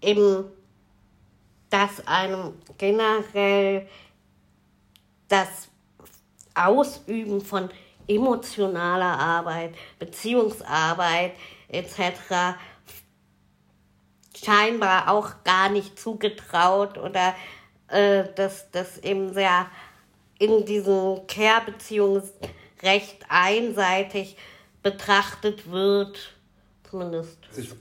[0.00, 0.44] eben,
[1.70, 3.88] dass einem generell
[5.28, 5.68] das
[6.66, 7.68] Ausüben von
[8.06, 11.32] emotionaler Arbeit, Beziehungsarbeit
[11.68, 12.56] etc.
[14.34, 17.34] scheinbar auch gar nicht zugetraut oder
[17.88, 19.66] äh, dass das eben sehr
[20.38, 22.22] in diesen Care-Beziehungen
[22.82, 24.36] recht einseitig
[24.82, 26.34] betrachtet wird,
[26.88, 27.76] zumindest aus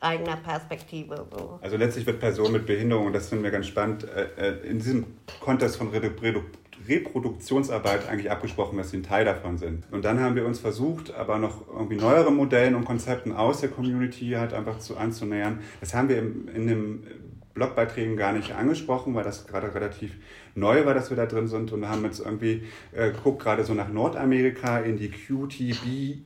[0.00, 1.26] eigener Perspektive.
[1.62, 4.78] Also letztlich wird Person mit Behinderung, und das finden wir ganz spannend, äh, äh, in
[4.78, 5.06] diesem
[5.40, 6.42] Kontext von Redu
[6.88, 9.84] Reproduktionsarbeit eigentlich abgesprochen, dass sie ein Teil davon sind.
[9.90, 13.70] Und dann haben wir uns versucht, aber noch irgendwie neuere Modellen und Konzepten aus der
[13.70, 15.60] Community halt einfach zu anzunähern.
[15.80, 17.06] Das haben wir in, den
[17.54, 20.12] Blogbeiträgen gar nicht angesprochen, weil das gerade relativ
[20.54, 23.88] neu war, dass wir da drin sind und haben jetzt irgendwie äh, gerade so nach
[23.88, 26.24] Nordamerika in die QTB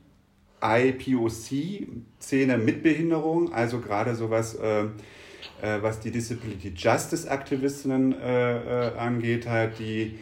[0.61, 4.83] IPOC-Szene mit Behinderung, also gerade sowas, äh,
[5.61, 10.19] äh, was die Disability Justice Aktivistinnen äh, äh angeht, halt die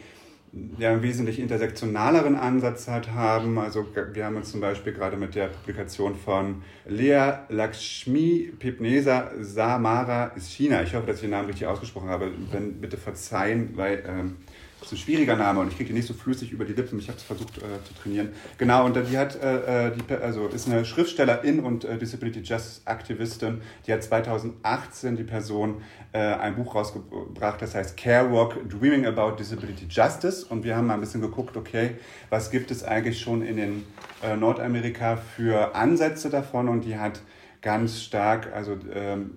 [0.78, 3.58] ja, einen wesentlich intersektionaleren Ansatz halt haben.
[3.58, 10.32] Also wir haben uns zum Beispiel gerade mit der Publikation von Lea Lakshmi Pipnesa Samara
[10.38, 14.36] China, ich hoffe, dass ich den Namen richtig ausgesprochen habe, wenn, bitte verzeihen, weil ähm,
[14.80, 16.98] das ist ein schwieriger Name und ich kriege ihn nicht so flüssig über die Lippen.
[16.98, 18.30] Ich habe es versucht äh, zu trainieren.
[18.56, 22.80] Genau, und die hat, äh, äh die, also ist eine Schriftstellerin und äh, Disability Justice
[22.86, 23.60] Aktivistin.
[23.86, 29.36] Die hat 2018 die Person äh, ein Buch rausgebracht, das heißt Care Walk Dreaming About
[29.36, 30.46] Disability Justice.
[30.46, 31.96] Und wir haben mal ein bisschen geguckt, okay,
[32.30, 33.84] was gibt es eigentlich schon in den
[34.22, 36.68] äh, Nordamerika für Ansätze davon?
[36.68, 37.20] Und die hat
[37.60, 39.32] ganz stark, also ähm,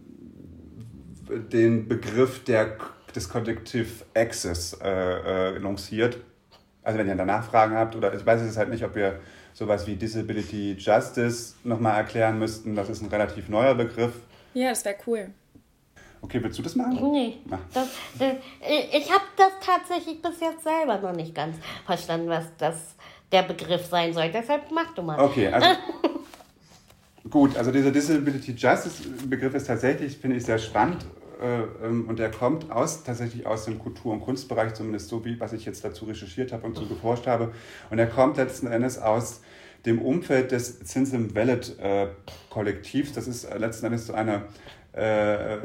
[1.52, 2.78] den Begriff der
[3.16, 6.18] des Collective Access äh, äh, lanciert.
[6.84, 9.20] Also wenn ihr danach Fragen habt, oder ich weiß es halt nicht, ob wir
[9.54, 12.76] sowas wie Disability Justice nochmal erklären müssten.
[12.76, 14.14] Das ist ein relativ neuer Begriff.
[14.54, 15.30] Ja, das wäre cool.
[16.22, 17.12] Okay, willst du das machen?
[17.12, 17.38] Nee.
[17.74, 22.96] Das, das, ich habe das tatsächlich bis jetzt selber noch nicht ganz verstanden, was das
[23.32, 24.30] der Begriff sein soll.
[24.30, 25.20] Deshalb mach du mal.
[25.20, 25.68] Okay, also
[27.30, 31.23] gut, also dieser Disability Justice Begriff ist tatsächlich, finde ich, sehr spannend äh,
[31.82, 35.66] und der kommt aus, tatsächlich aus dem Kultur- und Kunstbereich, zumindest so wie, was ich
[35.66, 37.52] jetzt dazu recherchiert habe und so geforscht habe.
[37.90, 39.42] Und er kommt letzten Endes aus
[39.86, 42.08] dem Umfeld des Zinsim Valid äh,
[42.50, 43.14] Kollektivs.
[43.14, 44.44] Das ist äh, letzten Endes so eine
[44.94, 45.58] äh,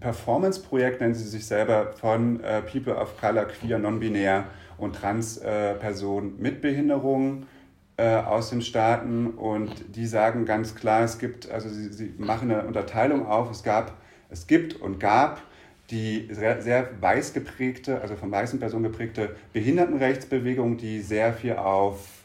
[0.00, 4.44] Performance-Projekt, nennen sie sich selber, von äh, People of Color, Queer, Non-Binär
[4.78, 7.46] und Trans-Personen mit Behinderungen
[7.96, 12.50] äh, aus den Staaten und die sagen ganz klar, es gibt, also sie, sie machen
[12.50, 13.97] eine Unterteilung auf, es gab,
[14.30, 15.42] es gibt und gab
[15.90, 22.17] die sehr, sehr weiß geprägte, also von weißen Personen geprägte Behindertenrechtsbewegung, die sehr viel auf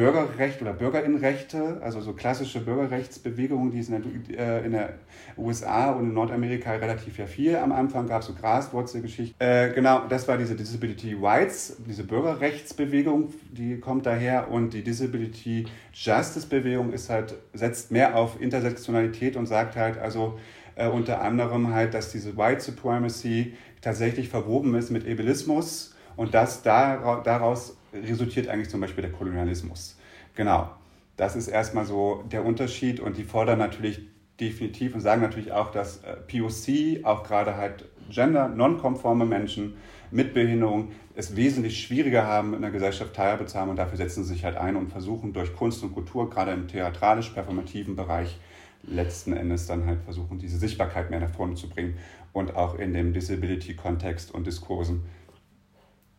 [0.00, 4.94] Bürgerrecht oder Bürgerinnenrechte, also so klassische Bürgerrechtsbewegungen, die es in der, äh, in der
[5.36, 9.34] USA und in Nordamerika relativ ja viel am Anfang gab, so Graswurzelgeschichte.
[9.38, 15.66] Äh, genau, das war diese Disability Rights, diese Bürgerrechtsbewegung, die kommt daher und die Disability
[15.92, 20.38] Justice Bewegung ist halt, setzt mehr auf Intersektionalität und sagt halt also
[20.76, 26.62] äh, unter anderem halt, dass diese White Supremacy tatsächlich verwoben ist mit Ableismus und dass
[26.62, 29.98] daraus resultiert eigentlich zum Beispiel der Kolonialismus.
[30.34, 30.70] Genau,
[31.16, 34.00] das ist erstmal so der Unterschied und die fordern natürlich
[34.40, 39.74] definitiv und sagen natürlich auch, dass äh, POC, auch gerade halt gender, nonkonforme Menschen
[40.10, 44.24] mit Behinderung es wesentlich schwieriger haben, in der Gesellschaft Teilhabe zu haben und dafür setzen
[44.24, 48.38] sie sich halt ein und versuchen durch Kunst und Kultur, gerade im theatralisch-performativen Bereich,
[48.82, 51.98] letzten Endes dann halt versuchen, diese Sichtbarkeit mehr nach vorne zu bringen
[52.32, 55.02] und auch in dem Disability-Kontext und Diskursen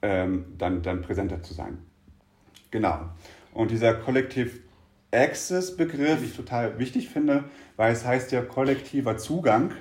[0.02, 1.80] ähm, dann, dann präsenter zu sein.
[2.72, 3.00] Genau.
[3.54, 4.52] Und dieser Collective
[5.12, 7.44] Access Begriff, ich total wichtig finde,
[7.76, 9.72] weil es heißt ja kollektiver Zugang.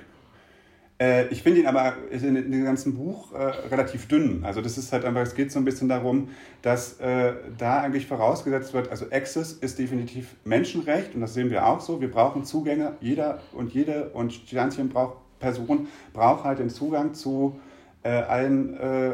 [0.99, 3.37] Äh, ich finde ihn aber in, in, dem ganzen Buch äh,
[3.69, 4.43] relativ dünn.
[4.43, 6.29] Also das ist halt einfach, es geht so ein bisschen darum,
[6.61, 11.65] dass äh, da eigentlich vorausgesetzt wird, also Access ist definitiv Menschenrecht und das sehen wir
[11.65, 12.01] auch so.
[12.01, 17.59] Wir brauchen Zugänge, jeder und jede und Sternchen braucht, Person braucht halt den Zugang zu
[18.09, 19.11] allen äh,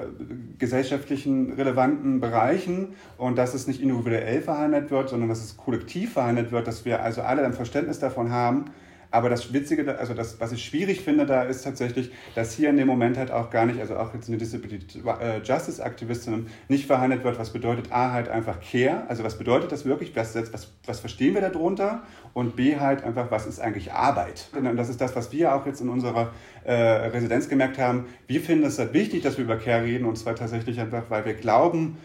[0.58, 6.52] gesellschaftlichen relevanten Bereichen und dass es nicht individuell verhandelt wird, sondern dass es kollektiv verhandelt
[6.52, 8.66] wird, dass wir also alle ein Verständnis davon haben,
[9.12, 12.78] aber das Witzige, also das, was ich schwierig finde, da ist tatsächlich, dass hier in
[12.78, 16.86] dem Moment halt auch gar nicht, also auch jetzt eine Disability äh, Justice Aktivistin nicht
[16.86, 20.72] verhandelt wird, was bedeutet A halt einfach Care, also was bedeutet das wirklich, was, was,
[20.86, 24.50] was verstehen wir darunter und B halt einfach, was ist eigentlich Arbeit.
[24.56, 26.32] Und das ist das, was wir auch jetzt in unserer
[26.64, 28.06] äh, Residenz gemerkt haben.
[28.28, 31.26] Wir finden es halt wichtig, dass wir über Care reden und zwar tatsächlich einfach, weil
[31.26, 31.98] wir glauben,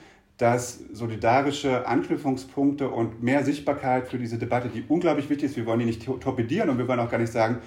[0.42, 5.78] dass solidarische Anknüpfungspunkte und mehr Sichtbarkeit für diese Debatte, die unglaublich wichtig ist, wir wollen
[5.78, 7.58] die nicht torpedieren und wir wollen auch gar nicht sagen,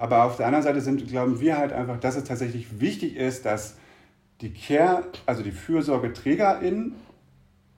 [0.00, 3.46] aber auf der anderen Seite sind, glauben wir halt einfach, dass es tatsächlich wichtig ist,
[3.46, 3.76] dass
[4.40, 6.96] die Care, also die FürsorgeträgerInnen,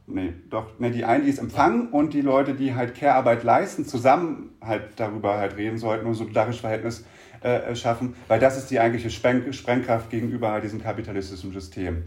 [0.06, 3.84] nee, doch, nee, die einen, die es empfangen und die Leute, die halt Care-Arbeit leisten,
[3.84, 7.04] zusammen halt darüber halt reden sollten und solidarisches Verhältnis
[7.42, 12.04] äh, schaffen, weil das ist die eigentliche Spreng Sprengkraft gegenüber halt diesem kapitalistischen System.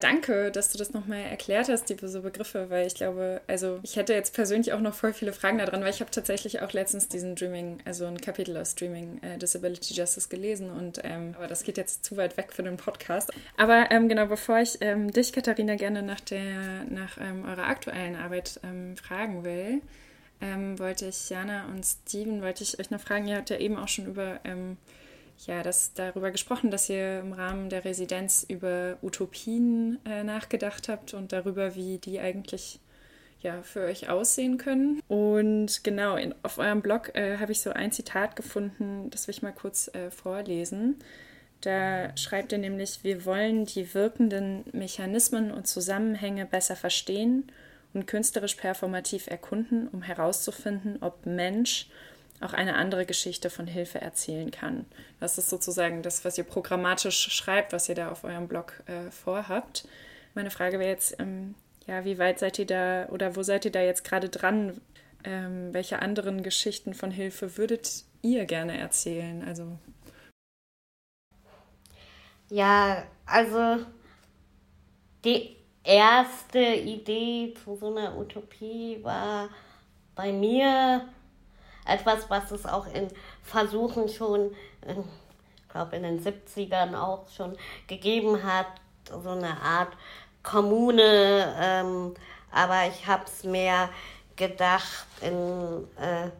[0.00, 4.14] Danke, dass du das nochmal erklärt hast, diese Begriffe, weil ich glaube, also ich hätte
[4.14, 7.34] jetzt persönlich auch noch voll viele Fragen daran, weil ich habe tatsächlich auch letztens diesen
[7.34, 11.78] Dreaming, also ein Kapitel aus Dreaming äh, Disability Justice gelesen und ähm, aber das geht
[11.78, 13.32] jetzt zu weit weg für den Podcast.
[13.56, 18.14] Aber ähm, genau, bevor ich ähm, dich, Katharina, gerne nach der nach ähm, eurer aktuellen
[18.14, 19.82] Arbeit ähm, fragen will,
[20.40, 23.76] ähm, wollte ich Jana und Steven, wollte ich euch noch fragen, ihr habt ja eben
[23.76, 24.38] auch schon über
[25.46, 31.14] ja, das, darüber gesprochen, dass ihr im Rahmen der Residenz über Utopien äh, nachgedacht habt
[31.14, 32.80] und darüber, wie die eigentlich
[33.40, 35.00] ja, für euch aussehen können.
[35.06, 39.34] Und genau, in, auf eurem Blog äh, habe ich so ein Zitat gefunden, das will
[39.34, 40.96] ich mal kurz äh, vorlesen.
[41.60, 47.50] Da schreibt ihr nämlich, wir wollen die wirkenden Mechanismen und Zusammenhänge besser verstehen
[47.94, 51.88] und künstlerisch performativ erkunden, um herauszufinden, ob Mensch
[52.40, 54.86] auch eine andere Geschichte von Hilfe erzählen kann.
[55.20, 59.10] Das ist sozusagen das, was ihr programmatisch schreibt, was ihr da auf eurem Blog äh,
[59.10, 59.88] vorhabt.
[60.34, 61.54] Meine Frage wäre jetzt, ähm,
[61.86, 64.80] ja, wie weit seid ihr da oder wo seid ihr da jetzt gerade dran?
[65.24, 69.42] Ähm, welche anderen Geschichten von Hilfe würdet ihr gerne erzählen?
[69.44, 69.78] Also
[72.50, 73.84] ja, also
[75.24, 79.50] die erste Idee zu so einer Utopie war
[80.14, 81.08] bei mir
[81.88, 83.08] etwas, was es auch in
[83.42, 84.54] Versuchen schon,
[84.86, 88.66] ich glaube in den 70ern auch schon gegeben hat,
[89.10, 89.92] so eine Art
[90.42, 92.14] Kommune, ähm,
[92.50, 93.90] aber ich habe es mehr
[94.36, 96.30] gedacht, in, äh,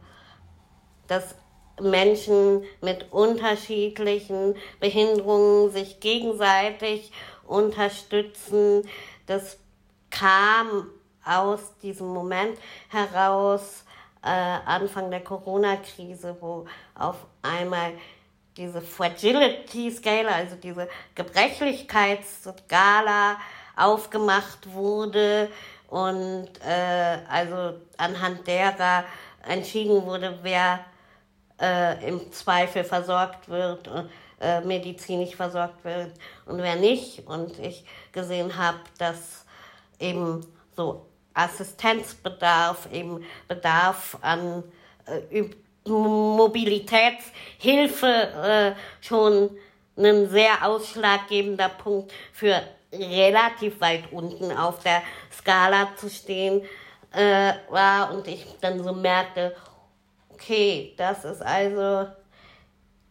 [1.06, 1.34] dass
[1.80, 7.12] Menschen mit unterschiedlichen Behinderungen sich gegenseitig
[7.46, 8.88] unterstützen.
[9.26, 9.58] Das
[10.11, 10.90] kam
[11.24, 12.58] aus diesem Moment
[12.88, 13.84] heraus,
[14.22, 17.92] äh, Anfang der Corona-Krise, wo auf einmal
[18.57, 23.37] diese Fragility Scale, also diese Gebrechlichkeitsskala
[23.76, 25.50] aufgemacht wurde
[25.88, 29.04] und äh, also anhand derer
[29.46, 30.81] entschieden wurde, wer
[31.61, 33.88] äh, im Zweifel versorgt wird,
[34.40, 36.12] äh, medizinisch versorgt wird
[36.46, 37.26] und wer nicht.
[37.26, 39.44] Und ich gesehen habe, dass
[39.98, 41.07] eben so
[41.38, 44.64] Assistenzbedarf, eben Bedarf an
[45.07, 45.44] äh,
[45.88, 49.57] Mobilitätshilfe äh, schon
[49.96, 56.62] ein sehr ausschlaggebender Punkt für relativ weit unten auf der Skala zu stehen
[57.12, 59.57] äh, war und ich dann so merkte,
[60.31, 62.09] okay, das ist also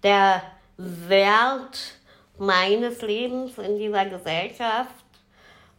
[0.04, 0.44] der
[0.78, 1.96] Wert
[2.38, 4.94] meines Lebens in dieser Gesellschaft.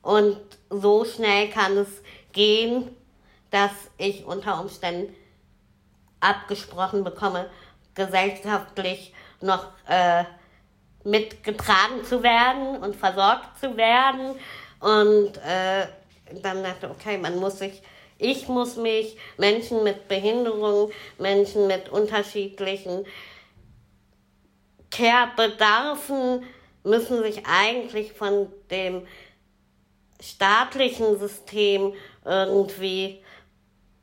[0.03, 0.39] Und
[0.71, 2.03] so schnell kann es
[2.39, 2.97] gehen,
[3.51, 5.13] dass ich unter Umständen
[6.21, 7.51] abgesprochen bekomme,
[7.97, 10.23] gesellschaftlich noch äh,
[11.03, 14.37] mitgetragen zu werden und versorgt zu werden.
[14.79, 15.87] Und äh,
[16.43, 17.83] dann dachte okay, man muss sich,
[18.19, 23.05] ich muss mich, Menschen mit Behinderung, Menschen mit unterschiedlichen
[24.93, 26.45] Care-Bedarfen
[26.85, 29.07] müssen sich eigentlich von dem
[30.21, 33.23] staatlichen System irgendwie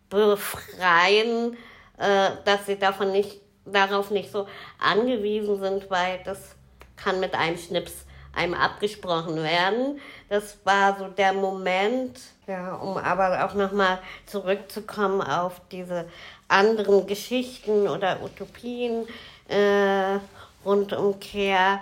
[0.09, 1.57] befreien,
[1.97, 4.47] äh, dass sie davon nicht, darauf nicht so
[4.79, 6.55] angewiesen sind, weil das
[6.95, 9.99] kann mit einem Schnips einem abgesprochen werden.
[10.29, 16.05] Das war so der Moment, ja, um aber auch nochmal zurückzukommen auf diese
[16.47, 19.07] anderen Geschichten oder Utopien
[19.47, 20.19] äh,
[20.65, 21.79] rund um Care,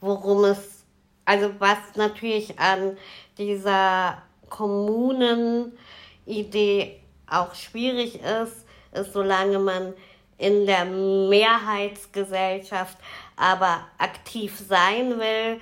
[0.00, 0.84] worum es,
[1.24, 2.96] also was natürlich an
[3.40, 9.94] dieser Kommunenidee auch schwierig ist, ist, solange man
[10.36, 12.98] in der Mehrheitsgesellschaft
[13.36, 15.60] aber aktiv sein will,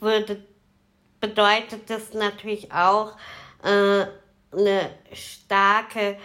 [0.00, 0.44] würde,
[1.20, 3.16] bedeutet das natürlich auch
[3.62, 4.04] äh,
[4.52, 6.18] eine starke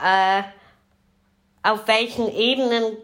[0.03, 0.43] äh,
[1.63, 2.97] auf welchen Ebenen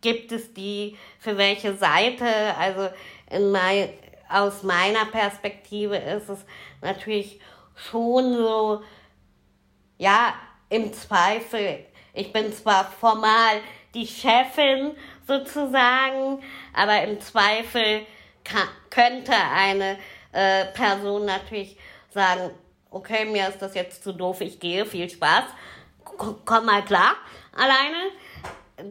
[0.00, 2.26] gibt es die für welche Seite?
[2.58, 2.88] Also
[3.30, 3.90] in mein,
[4.28, 6.44] aus meiner Perspektive ist es
[6.80, 7.40] natürlich
[7.74, 8.82] schon so,
[9.98, 10.34] ja,
[10.68, 13.60] im Zweifel, ich bin zwar formal
[13.94, 14.94] die Chefin
[15.26, 16.42] sozusagen,
[16.74, 18.06] aber im Zweifel
[18.44, 19.98] kann, könnte eine
[20.32, 21.76] äh, Person natürlich
[22.10, 22.50] sagen,
[22.90, 25.44] okay, mir ist das jetzt zu doof, ich gehe, viel Spaß,
[26.44, 27.16] komm mal klar,
[27.52, 28.10] alleine.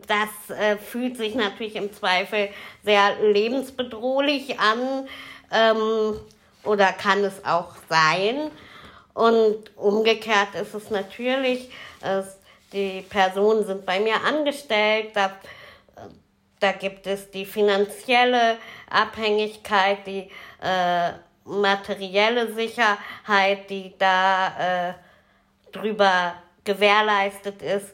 [0.08, 2.50] Das äh, fühlt sich natürlich im Zweifel
[2.84, 5.08] sehr lebensbedrohlich an
[5.52, 6.20] ähm,
[6.64, 8.52] oder kann es auch sein.
[9.14, 11.72] Und umgekehrt ist es natürlich,
[12.02, 12.38] es,
[12.74, 15.32] die Personen sind bei mir angestellt, da,
[16.60, 18.58] da gibt es die finanzielle
[18.90, 20.30] Abhängigkeit, die
[20.62, 21.14] äh,
[21.46, 24.94] materielle Sicherheit, die da äh,
[25.72, 27.94] drüber gewährleistet ist.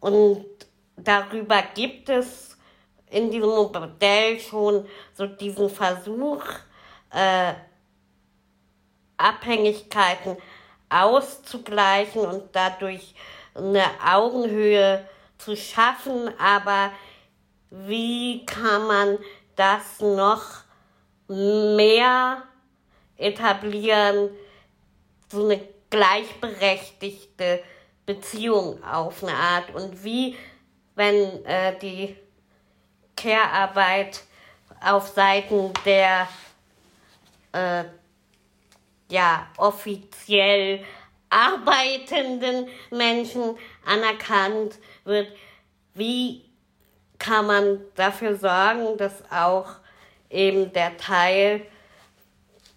[0.00, 0.44] Und
[1.04, 2.56] darüber gibt es
[3.10, 6.42] in diesem Modell schon so diesen Versuch,
[7.10, 7.54] äh,
[9.16, 10.36] Abhängigkeiten
[10.88, 13.14] auszugleichen und dadurch
[13.54, 15.06] eine Augenhöhe
[15.38, 16.92] zu schaffen, aber
[17.70, 19.18] wie kann man
[19.56, 20.44] das noch
[21.28, 22.42] mehr
[23.16, 24.30] etablieren,
[25.30, 27.62] so eine gleichberechtigte
[28.06, 29.74] Beziehung auf eine Art?
[29.74, 30.36] Und wie,
[30.98, 32.16] wenn äh, die
[33.16, 34.22] Care-Arbeit
[34.84, 36.28] auf Seiten der
[37.52, 37.84] äh,
[39.08, 40.84] ja, offiziell
[41.30, 43.56] arbeitenden Menschen
[43.86, 45.28] anerkannt wird.
[45.94, 46.44] Wie
[47.18, 49.68] kann man dafür sorgen, dass auch
[50.30, 51.62] eben der Teil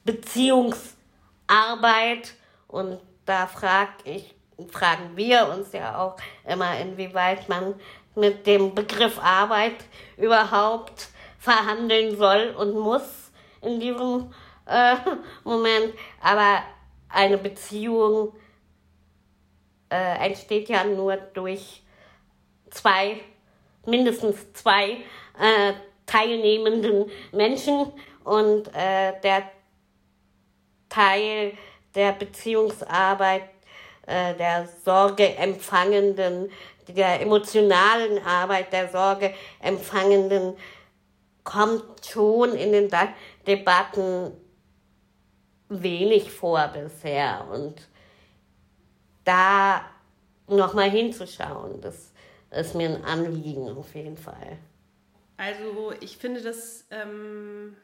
[0.04, 2.36] Beziehungsarbeit
[2.68, 4.36] und da frag ich,
[4.72, 6.18] fragen wir uns ja auch
[6.48, 7.74] immer, inwieweit man
[8.16, 9.76] mit dem Begriff Arbeit
[10.18, 11.10] überhaupt
[11.40, 13.32] verhandeln soll und muss
[13.62, 14.34] in diesem
[14.66, 14.96] äh,
[15.44, 16.64] Moment, aber
[17.10, 18.34] eine Beziehung
[19.90, 21.84] äh, entsteht ja nur durch
[22.70, 23.20] zwei,
[23.86, 24.98] mindestens zwei
[25.40, 25.74] äh,
[26.06, 27.92] teilnehmenden Menschen.
[28.24, 29.44] Und äh, der
[30.90, 31.54] Teil
[31.96, 33.44] der Beziehungsarbeit,
[34.06, 36.52] äh, der Sorgeempfangenden,
[36.88, 40.56] der emotionalen Arbeit der Sorgeempfangenden
[41.44, 43.08] kommt schon in den De
[43.48, 44.32] Debatten
[45.70, 47.48] wenig vor bisher.
[47.52, 47.88] Und
[49.24, 49.82] da
[50.48, 52.12] nochmal hinzuschauen, das
[52.52, 54.58] ist mir ein Anliegen auf jeden Fall.
[55.38, 57.76] Also ich finde das, ähm,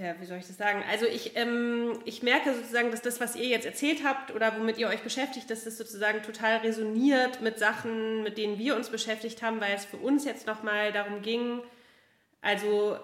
[0.00, 0.82] ja, wie soll ich das sagen?
[0.90, 4.78] Also ich, ähm, ich merke sozusagen, dass das, was ihr jetzt erzählt habt oder womit
[4.78, 9.42] ihr euch beschäftigt, dass das sozusagen total resoniert mit Sachen, mit denen wir uns beschäftigt
[9.42, 11.60] haben, weil es für uns jetzt nochmal darum ging,
[12.40, 12.98] also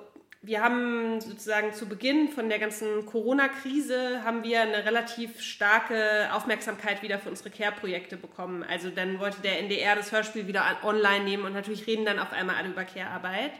[0.46, 7.02] wir haben sozusagen zu Beginn von der ganzen Corona-Krise haben wir eine relativ starke Aufmerksamkeit
[7.02, 8.62] wieder für unsere Care-Projekte bekommen.
[8.62, 12.32] Also dann wollte der NDR das Hörspiel wieder online nehmen und natürlich reden dann auf
[12.32, 13.52] einmal alle über Care-Arbeit.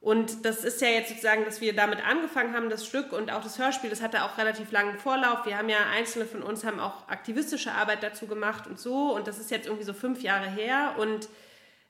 [0.00, 3.42] Und das ist ja jetzt sozusagen, dass wir damit angefangen haben, das Stück und auch
[3.42, 5.44] das Hörspiel, das hatte auch relativ langen Vorlauf.
[5.44, 9.12] Wir haben ja, einzelne von uns haben auch aktivistische Arbeit dazu gemacht und so.
[9.14, 10.94] Und das ist jetzt irgendwie so fünf Jahre her.
[10.98, 11.28] Und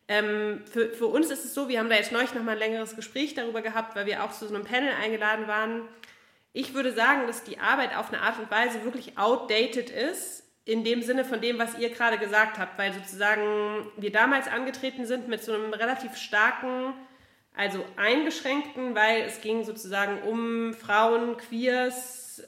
[0.09, 2.97] ähm, für, für uns ist es so, wir haben da jetzt neulich nochmal ein längeres
[2.97, 5.83] Gespräch darüber gehabt, weil wir auch zu so einem Panel eingeladen waren.
[6.55, 10.83] Ich würde sagen, dass die Arbeit auf eine Art und Weise wirklich outdated ist, in
[10.83, 15.29] dem Sinne von dem, was ihr gerade gesagt habt, weil sozusagen wir damals angetreten sind
[15.29, 16.95] mit so einem relativ starken,
[17.59, 22.41] also eingeschränkten, weil es ging sozusagen um Frauen, Queers,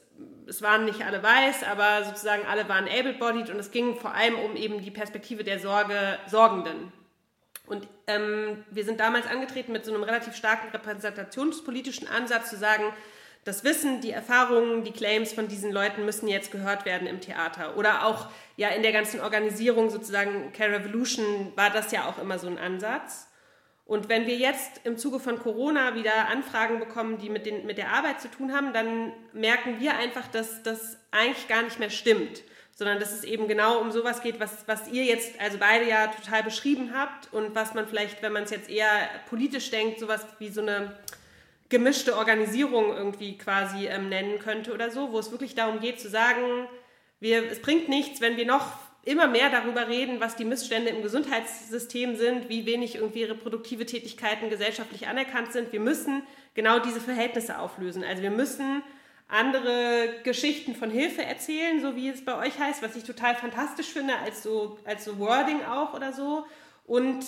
[0.46, 4.36] es waren nicht alle weiß, aber sozusagen alle waren able-bodied und es ging vor allem
[4.38, 6.92] um eben die Perspektive der Sorge, Sorgenden.
[7.66, 12.84] Und ähm, wir sind damals angetreten mit so einem relativ starken repräsentationspolitischen Ansatz zu sagen,
[13.42, 17.76] das Wissen, die Erfahrungen, die Claims von diesen Leuten müssen jetzt gehört werden im Theater.
[17.76, 22.38] Oder auch ja in der ganzen Organisierung sozusagen Care Revolution war das ja auch immer
[22.38, 23.29] so ein Ansatz.
[23.90, 27.76] Und wenn wir jetzt im Zuge von Corona wieder Anfragen bekommen, die mit, den, mit
[27.76, 31.90] der Arbeit zu tun haben, dann merken wir einfach, dass das eigentlich gar nicht mehr
[31.90, 35.86] stimmt sondern dass es eben genau um sowas geht, was, was ihr jetzt also beide
[35.86, 38.88] ja total beschrieben habt und was man vielleicht, wenn man es jetzt eher
[39.28, 40.96] politisch denkt, sowas wie so eine
[41.68, 46.08] gemischte Organisierung irgendwie quasi ähm, nennen könnte oder so, wo es wirklich darum geht zu
[46.08, 46.68] sagen,
[47.18, 51.02] wir, es bringt nichts, wenn wir noch immer mehr darüber reden, was die Missstände im
[51.02, 55.72] Gesundheitssystem sind, wie wenig irgendwie reproduktive Tätigkeiten gesellschaftlich anerkannt sind.
[55.72, 56.22] Wir müssen
[56.54, 58.04] genau diese Verhältnisse auflösen.
[58.04, 58.82] Also wir müssen
[59.28, 63.86] andere Geschichten von Hilfe erzählen, so wie es bei euch heißt, was ich total fantastisch
[63.86, 66.44] finde, als so, als so Wording auch oder so.
[66.84, 67.24] Und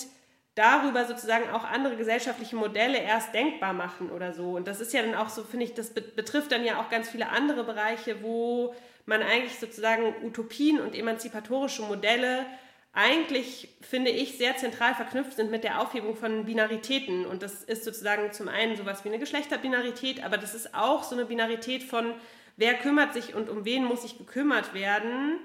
[0.54, 4.52] darüber sozusagen auch andere gesellschaftliche Modelle erst denkbar machen oder so.
[4.52, 7.08] Und das ist ja dann auch so, finde ich, das betrifft dann ja auch ganz
[7.08, 8.74] viele andere Bereiche, wo
[9.06, 12.46] man eigentlich sozusagen Utopien und emanzipatorische Modelle
[12.92, 17.24] eigentlich, finde ich, sehr zentral verknüpft sind mit der Aufhebung von Binaritäten.
[17.24, 21.14] Und das ist sozusagen zum einen sowas wie eine Geschlechterbinarität, aber das ist auch so
[21.14, 22.14] eine Binarität von,
[22.56, 25.38] wer kümmert sich und um wen muss sich gekümmert werden.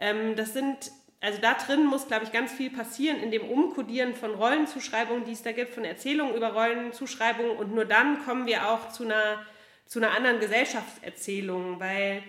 [0.00, 0.90] Ähm, das sind,
[1.20, 5.32] also da drin muss, glaube ich, ganz viel passieren in dem Umkodieren von Rollenzuschreibungen, die
[5.32, 7.56] es da gibt, von Erzählungen über Rollenzuschreibungen.
[7.56, 9.44] Und nur dann kommen wir auch zu einer,
[9.86, 12.22] zu einer anderen Gesellschaftserzählung, weil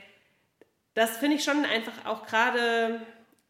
[0.96, 3.02] das finde ich schon einfach auch gerade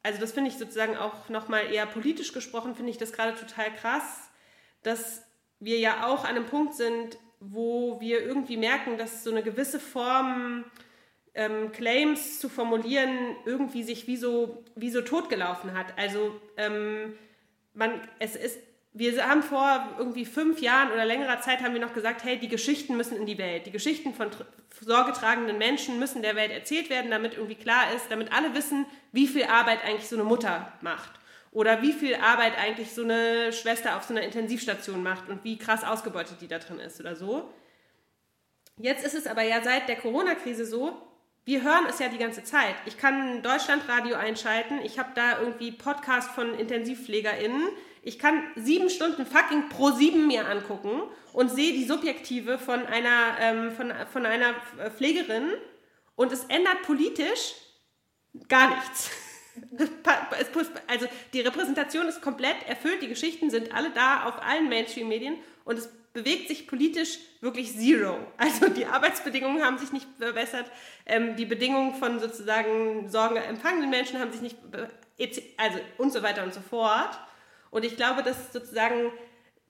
[0.04, 3.74] also das finde ich sozusagen auch nochmal eher politisch gesprochen, finde ich das gerade total
[3.76, 4.30] krass,
[4.84, 5.24] dass
[5.60, 9.80] wir ja auch an einem Punkt sind, wo wir irgendwie merken, dass so eine gewisse
[9.80, 10.64] Form
[11.34, 15.88] ähm, Claims zu formulieren irgendwie sich wie so, wie so totgelaufen hat.
[15.98, 17.14] Also ähm,
[17.74, 18.60] man, es ist
[18.92, 22.48] wir haben vor irgendwie fünf Jahren oder längerer Zeit haben wir noch gesagt, hey, die
[22.48, 23.68] Geschichten müssen in die Welt.
[23.68, 24.30] Die Geschichten von
[24.82, 29.28] sorgetragenden Menschen müssen der Welt erzählt werden, damit irgendwie klar ist, damit alle wissen, wie
[29.28, 31.12] viel Arbeit eigentlich so eine Mutter macht.
[31.52, 35.58] Oder wie viel Arbeit eigentlich so eine Schwester auf so einer Intensivstation macht und wie
[35.58, 37.54] krass ausgebeutet die da drin ist oder so.
[38.78, 41.09] Jetzt ist es aber ja seit der Corona-Krise so,
[41.50, 42.76] wir hören es ja die ganze Zeit.
[42.86, 47.70] Ich kann Deutschlandradio einschalten, ich habe da irgendwie Podcast von IntensivpflegerInnen,
[48.04, 51.02] ich kann sieben Stunden fucking pro sieben mir angucken
[51.34, 54.54] und sehe die Subjektive von einer, ähm, von, von einer
[54.96, 55.50] Pflegerin
[56.16, 57.56] und es ändert politisch
[58.48, 59.10] gar nichts.
[60.88, 65.36] also die Repräsentation ist komplett erfüllt, die Geschichten sind alle da auf allen Mainstream-Medien
[65.66, 68.18] und es bewegt sich politisch wirklich zero.
[68.38, 70.66] Also die Arbeitsbedingungen haben sich nicht verbessert,
[71.06, 74.58] ähm, die Bedingungen von sozusagen sorgenempfangenden Menschen haben sich nicht,
[75.58, 77.20] also und so weiter und so fort.
[77.72, 79.12] Und ich glaube, dass sozusagen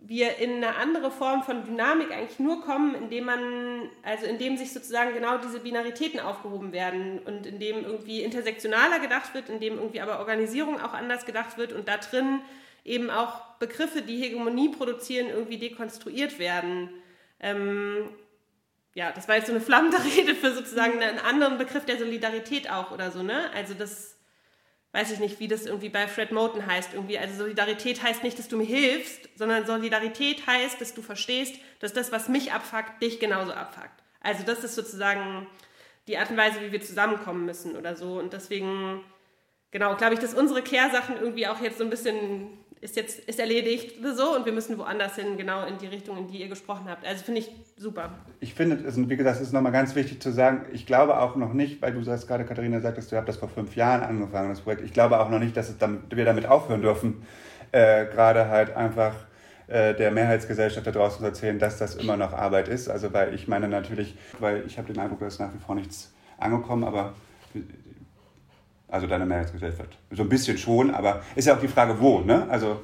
[0.02, 4.72] wir in eine andere Form von Dynamik eigentlich nur kommen, indem man, also indem sich
[4.72, 10.20] sozusagen genau diese Binaritäten aufgehoben werden und indem irgendwie intersektionaler gedacht wird, indem irgendwie aber
[10.20, 12.40] Organisierung auch anders gedacht wird und da drin
[12.84, 16.90] eben auch Begriffe, die Hegemonie produzieren, irgendwie dekonstruiert werden.
[17.40, 18.10] Ähm,
[18.94, 22.70] ja, das war jetzt so eine flammende Rede für sozusagen einen anderen Begriff der Solidarität
[22.70, 23.50] auch oder so, ne?
[23.54, 24.20] Also das
[24.92, 27.20] weiß ich nicht, wie das irgendwie bei Fred Moten heißt irgendwie.
[27.20, 31.94] Also Solidarität heißt nicht, dass du mir hilfst, sondern Solidarität heißt, dass du verstehst, dass
[31.94, 34.04] das, was mich abfuckt, dich genauso abfuckt.
[34.22, 35.48] Also das ist sozusagen
[36.08, 38.18] die Art und Weise, wie wir zusammenkommen müssen oder so.
[38.18, 39.04] Und deswegen,
[39.70, 42.50] genau, glaube ich, dass unsere Kehrsachen irgendwie auch jetzt so ein bisschen
[42.82, 46.28] ist jetzt ist erledigt so und wir müssen woanders hin, genau in die Richtung, in
[46.28, 47.06] die ihr gesprochen habt.
[47.06, 48.12] Also finde ich super.
[48.40, 51.54] Ich finde, wie gesagt, es ist nochmal ganz wichtig zu sagen, ich glaube auch noch
[51.54, 54.62] nicht, weil du sagst gerade, Katharina, sagtest, du habt das vor fünf Jahren angefangen, das
[54.62, 54.84] Projekt.
[54.84, 57.24] Ich glaube auch noch nicht, dass dann, wir damit aufhören dürfen,
[57.72, 59.14] äh, gerade halt einfach
[59.68, 62.88] äh, der Mehrheitsgesellschaft da draußen zu erzählen, dass das immer noch Arbeit ist.
[62.88, 66.14] Also weil ich meine natürlich, weil ich habe den Eindruck, dass nach wie vor nichts
[66.38, 67.14] angekommen, aber
[68.92, 69.98] also deine Mehrheitsgesellschaft.
[70.12, 72.48] So ein bisschen schon, aber ist ja auch die Frage, wo, ne?
[72.50, 72.82] Also.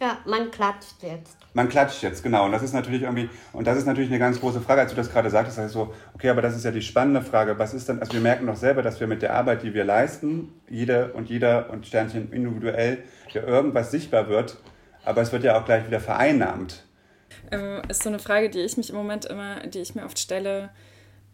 [0.00, 1.36] Ja, man klatscht jetzt.
[1.54, 2.44] Man klatscht jetzt, genau.
[2.44, 4.96] Und das ist natürlich irgendwie, und das ist natürlich eine ganz große Frage, als du
[4.96, 7.58] das gerade sagtest, also so, okay, aber das ist ja die spannende Frage.
[7.58, 9.84] Was ist denn, also wir merken doch selber, dass wir mit der Arbeit, die wir
[9.84, 14.58] leisten, jede und jeder und Sternchen individuell, ja irgendwas sichtbar wird,
[15.04, 16.84] aber es wird ja auch gleich wieder vereinnahmt.
[17.50, 20.18] Ähm, ist so eine Frage, die ich mich im Moment immer, die ich mir oft
[20.18, 20.70] stelle,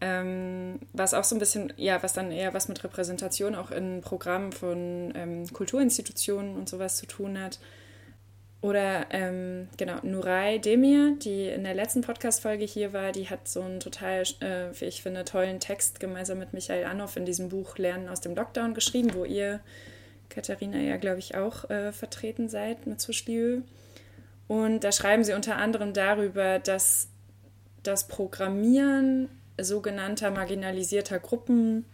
[0.04, 4.02] ähm, was auch so ein bisschen, ja, was dann eher was mit Repräsentation auch in
[4.02, 7.58] Programmen von ähm, Kulturinstitutionen und sowas zu tun hat.
[8.60, 13.62] Oder ähm, genau, Nurai Demir, die in der letzten Podcast-Folge hier war, die hat so
[13.62, 17.78] einen total, äh, wie ich finde, tollen Text gemeinsam mit Michael Anhoff in diesem Buch
[17.78, 19.60] Lernen aus dem Lockdown geschrieben, wo ihr,
[20.28, 23.62] Katharina, ja, glaube ich, auch äh, vertreten seid mit Souchlieu.
[24.48, 27.08] Und da schreiben sie unter anderem darüber, dass
[27.82, 31.84] das Programmieren sogenannter marginalisierter Gruppen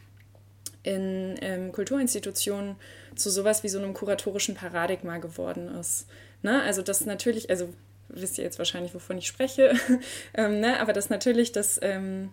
[0.82, 2.76] in ähm, Kulturinstitutionen
[3.14, 6.06] zu sowas wie so einem kuratorischen Paradigma geworden ist.
[6.42, 6.62] Ne?
[6.62, 7.68] Also das natürlich, also
[8.08, 9.74] wisst ihr jetzt wahrscheinlich, wovon ich spreche,
[10.34, 10.80] ähm, ne?
[10.80, 12.30] aber das natürlich, das ähm,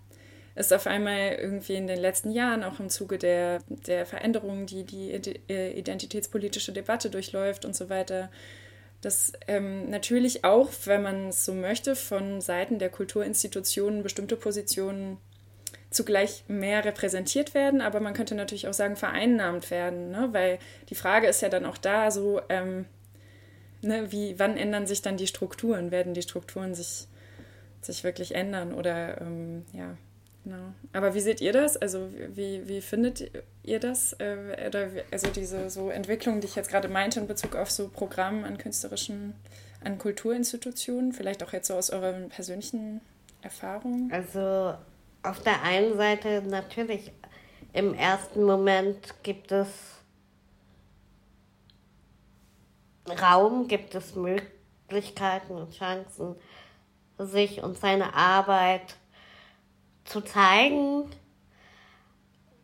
[0.56, 4.84] ist auf einmal irgendwie in den letzten Jahren auch im Zuge der, der Veränderungen, die
[4.84, 5.12] die
[5.50, 8.32] äh, identitätspolitische Debatte durchläuft und so weiter,
[9.02, 15.18] dass ähm, natürlich auch, wenn man es so möchte, von Seiten der Kulturinstitutionen bestimmte Positionen
[15.90, 20.30] zugleich mehr repräsentiert werden, aber man könnte natürlich auch sagen, vereinnahmt werden, ne?
[20.32, 22.86] weil die Frage ist ja dann auch da so, ähm,
[23.82, 25.92] ne, wie, wann ändern sich dann die Strukturen?
[25.92, 27.08] Werden die Strukturen sich,
[27.82, 29.98] sich wirklich ändern oder ähm, ja,
[30.48, 30.74] genau.
[30.94, 31.78] Aber wie seht ihr das?
[31.78, 33.32] Also wie, wie findet
[33.64, 34.14] ihr das?
[34.14, 37.90] Äh, oder also diese so Entwicklung, die ich jetzt gerade meinte in Bezug auf so
[37.90, 39.34] Programme an künstlerischen,
[39.84, 43.02] an Kulturinstitutionen, vielleicht auch jetzt so aus euren persönlichen
[43.42, 44.12] Erfahrungen?
[44.12, 44.76] Also
[45.24, 47.12] auf der einen Seite natürlich
[47.74, 49.68] im ersten Moment gibt es
[53.22, 56.36] Raum, gibt es Möglichkeiten und Chancen,
[57.18, 58.96] sich und seine Arbeit
[60.08, 61.10] zu zeigen.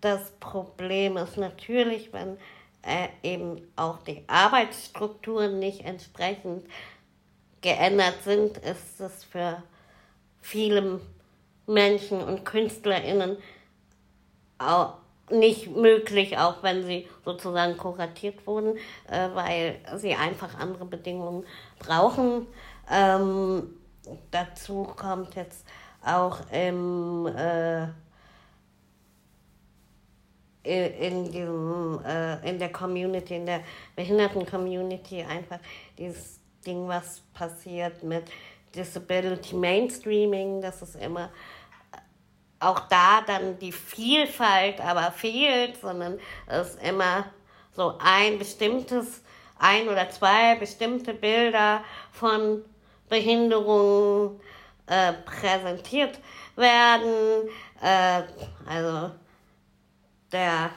[0.01, 2.37] Das Problem ist natürlich, wenn
[2.81, 6.65] äh, eben auch die Arbeitsstrukturen nicht entsprechend
[7.61, 9.63] geändert sind, ist es für
[10.41, 10.99] viele
[11.65, 13.37] Menschen und KünstlerInnen
[14.57, 14.95] auch
[15.29, 18.77] nicht möglich, auch wenn sie sozusagen kuratiert wurden,
[19.09, 21.45] äh, weil sie einfach andere Bedingungen
[21.79, 22.47] brauchen.
[22.91, 23.79] Ähm,
[24.31, 25.65] dazu kommt jetzt
[26.05, 27.87] auch im, äh,
[30.63, 33.61] in, diesem, äh, in der Community, in der
[33.95, 35.59] Behinderten-Community einfach
[35.97, 38.23] dieses Ding, was passiert mit
[38.75, 41.29] Disability Mainstreaming, das ist immer
[42.63, 47.25] auch da dann die Vielfalt aber fehlt, sondern es immer
[47.75, 49.21] so ein bestimmtes,
[49.59, 52.63] ein oder zwei bestimmte Bilder von
[53.09, 54.39] Behinderungen
[54.87, 56.19] äh, präsentiert
[56.55, 57.49] werden.
[57.81, 58.23] Äh,
[58.65, 59.11] also
[60.31, 60.71] der,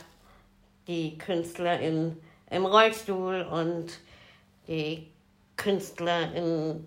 [0.87, 3.99] die Künstlerin im Rollstuhl und
[4.69, 5.11] die
[5.57, 6.87] Künstlerin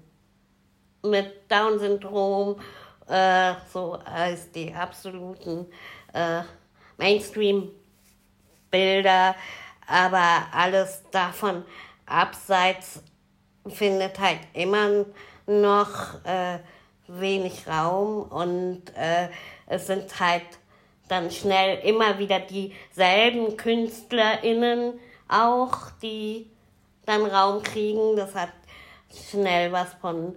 [1.03, 2.59] mit Down-Syndrom
[3.07, 5.65] äh, so als die absoluten
[6.13, 6.43] äh,
[6.97, 9.35] Mainstream-Bilder,
[9.87, 11.63] aber alles davon
[12.05, 13.01] abseits
[13.67, 15.05] findet halt immer
[15.47, 16.59] noch äh,
[17.09, 19.29] wenig Raum und äh,
[19.67, 20.43] es sind halt
[21.07, 26.49] dann schnell immer wieder dieselben KünstlerInnen auch, die
[27.05, 28.15] dann Raum kriegen.
[28.15, 28.51] Das hat
[29.31, 30.35] schnell was von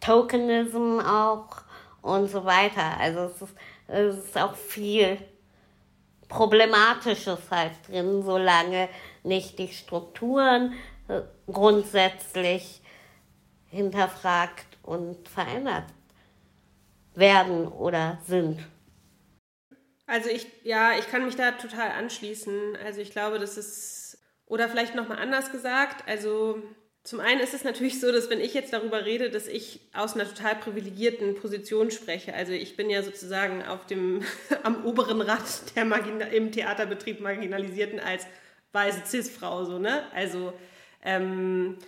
[0.00, 1.48] Tokenism auch
[2.00, 2.98] und so weiter.
[2.98, 3.54] Also es ist,
[3.86, 5.18] es ist auch viel
[6.28, 8.88] Problematisches halt drin, solange
[9.24, 10.74] nicht die Strukturen
[11.08, 12.80] äh, grundsätzlich
[13.70, 15.84] hinterfragt und verändert
[17.18, 18.58] werden oder sind.
[20.06, 22.76] Also ich, ja, ich kann mich da total anschließen.
[22.84, 26.62] Also ich glaube, das ist, oder vielleicht nochmal anders gesagt, also
[27.04, 30.14] zum einen ist es natürlich so, dass wenn ich jetzt darüber rede, dass ich aus
[30.14, 32.34] einer total privilegierten Position spreche.
[32.34, 34.22] Also ich bin ja sozusagen auf dem,
[34.62, 35.42] am oberen Rad
[35.74, 38.26] der Margina im Theaterbetrieb Marginalisierten als
[38.72, 40.04] weiße Cis-Frau, so, ne?
[40.14, 40.52] Also,
[41.02, 41.78] ähm,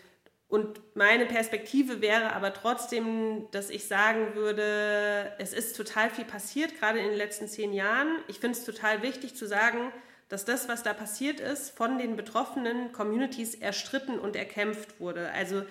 [0.50, 6.76] und meine Perspektive wäre aber trotzdem, dass ich sagen würde, es ist total viel passiert,
[6.78, 8.08] gerade in den letzten zehn Jahren.
[8.26, 9.92] Ich finde es total wichtig zu sagen,
[10.28, 15.30] dass das, was da passiert ist, von den betroffenen Communities erstritten und erkämpft wurde.
[15.30, 15.62] Also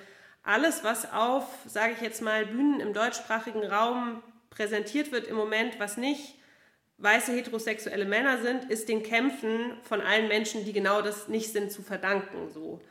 [0.44, 5.78] alles, was auf, sage ich jetzt mal, Bühnen im deutschsprachigen Raum präsentiert wird im Moment,
[5.78, 6.36] was nicht
[7.00, 11.70] weiße heterosexuelle Männer sind, ist den Kämpfen von allen Menschen, die genau das nicht sind,
[11.70, 12.50] zu verdanken.
[12.50, 12.82] So.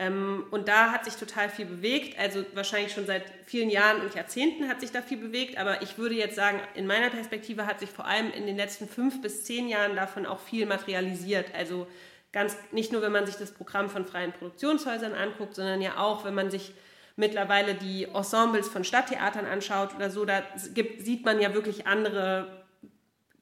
[0.00, 2.18] Ähm, und da hat sich total viel bewegt.
[2.18, 5.58] Also wahrscheinlich schon seit vielen Jahren und Jahrzehnten hat sich da viel bewegt.
[5.58, 8.88] Aber ich würde jetzt sagen, in meiner Perspektive hat sich vor allem in den letzten
[8.88, 11.52] fünf bis zehn Jahren davon auch viel materialisiert.
[11.52, 11.88] Also
[12.32, 16.24] ganz nicht nur, wenn man sich das Programm von freien Produktionshäusern anguckt, sondern ja auch,
[16.24, 16.72] wenn man sich
[17.16, 20.44] mittlerweile die Ensembles von Stadttheatern anschaut oder so, da
[20.74, 22.64] gibt, sieht man ja wirklich andere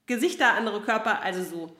[0.07, 1.77] Gesichter, andere Körper, also so.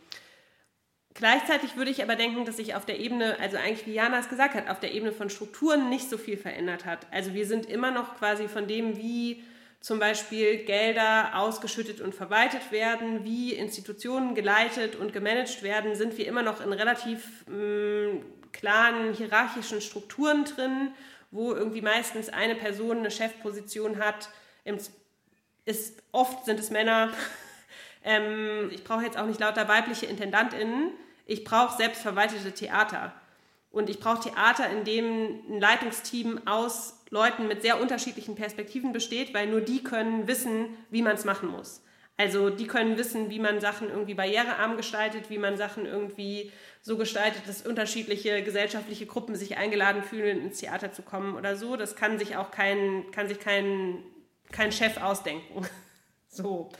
[1.17, 4.29] Gleichzeitig würde ich aber denken, dass sich auf der Ebene, also eigentlich wie Jana es
[4.29, 7.07] gesagt hat, auf der Ebene von Strukturen nicht so viel verändert hat.
[7.11, 9.43] Also wir sind immer noch quasi von dem, wie
[9.81, 16.27] zum Beispiel Gelder ausgeschüttet und verwaltet werden, wie Institutionen geleitet und gemanagt werden, sind wir
[16.27, 20.93] immer noch in relativ mh, mm, klaren hierarchischen Strukturen drin,
[21.31, 24.29] wo irgendwie meistens eine Person eine Chefposition hat.
[25.65, 27.11] Ist, oft sind es Männer.
[28.05, 30.91] ähm, ich brauche jetzt auch nicht lauter weibliche IntendantInnen,
[31.27, 33.13] ich brauche selbstverwaltete Theater.
[33.71, 39.35] Und ich brauche Theater, in dem ein Leitungsteam aus Leuten mit sehr unterschiedlichen Perspektiven besteht,
[39.35, 41.83] weil nur die können wissen, wie man es machen muss.
[42.17, 46.51] Also die können wissen, wie man Sachen irgendwie barrierearm gestaltet, wie man Sachen irgendwie
[46.81, 51.77] so gestaltet, dass unterschiedliche gesellschaftliche Gruppen sich eingeladen fühlen, ins Theater zu kommen oder so.
[51.77, 54.03] Das kann sich auch kein, kann sich kein,
[54.53, 55.67] kein Chef ausdenken.
[56.29, 56.71] so.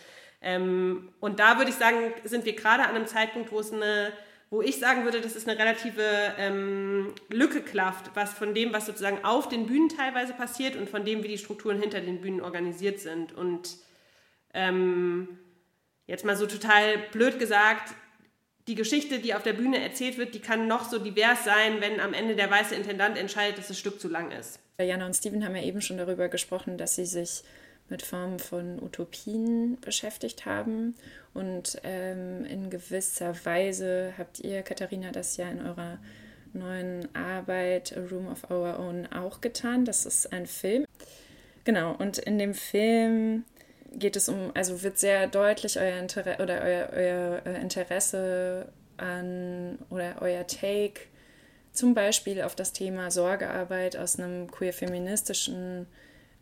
[0.41, 4.13] Ähm, und da würde ich sagen, sind wir gerade an einem Zeitpunkt, wo es eine
[4.51, 6.03] wo ich sagen würde, das ist eine relative
[6.39, 11.05] ähm, Lücke klafft, was von dem, was sozusagen auf den Bühnen teilweise passiert und von
[11.05, 13.33] dem, wie die Strukturen hinter den Bühnen organisiert sind.
[13.33, 13.77] Und
[14.55, 15.39] ähm,
[16.07, 17.95] jetzt mal so total blöd gesagt,
[18.69, 22.01] die Geschichte, die auf der Bühne erzählt wird, die kann noch so divers sein, wenn
[22.01, 24.61] am Ende der weiße Intendant entscheidet, dass das Stück zu lang ist.
[24.79, 27.43] Jana und Steven haben ja eben schon darüber gesprochen, dass sie sich
[27.89, 30.95] mit Formen von Utopien beschäftigt haben.
[31.35, 35.99] Und ähm, in gewisser Weise habt ihr, Katharina, das ja in eurer
[36.53, 39.85] neuen Arbeit A Room of Our Own auch getan.
[39.85, 40.87] Das ist ein Film.
[41.65, 43.45] Genau, und in dem Film
[43.93, 49.79] geht es um, also wird sehr deutlich euer, Inter oder euer, euer äh, Interesse an
[49.91, 51.03] oder euer Take
[51.73, 55.87] zum Beispiel auf das Thema Sorgearbeit aus einem queer-feministischen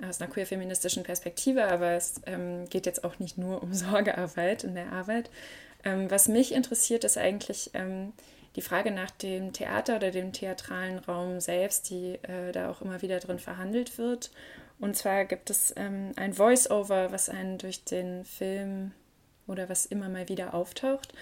[0.03, 4.75] aus einer queer-feministischen Perspektive, aber es ähm, geht jetzt auch nicht nur um Sorgearbeit in
[4.75, 5.31] der Arbeit.
[5.85, 8.13] Ähm, was mich interessiert, ist eigentlich ähm,
[8.57, 13.03] die Frage nach dem Theater oder dem theatralen Raum selbst, die äh, da auch immer
[13.03, 14.31] wieder drin verhandelt wird.
[14.79, 18.93] Und zwar gibt es ähm, ein Voice-Over, was einen durch den Film
[19.47, 21.13] oder was immer mal wieder auftaucht.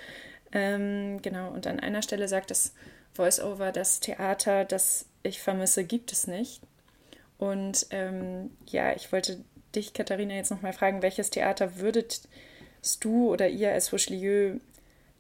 [0.53, 2.75] Ähm, genau, und an einer Stelle sagt das
[3.15, 6.63] Voice-Over, das Theater, das ich vermisse, gibt es nicht.
[7.43, 12.29] Und ähm, ja, ich wollte dich, Katharina, jetzt nochmal fragen, welches Theater würdest
[13.01, 14.61] du oder ihr als Richelieu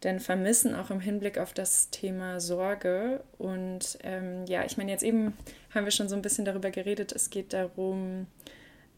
[0.04, 3.24] denn vermissen, auch im Hinblick auf das Thema Sorge?
[3.38, 5.36] Und ähm, ja, ich meine, jetzt eben
[5.74, 8.28] haben wir schon so ein bisschen darüber geredet, es geht darum,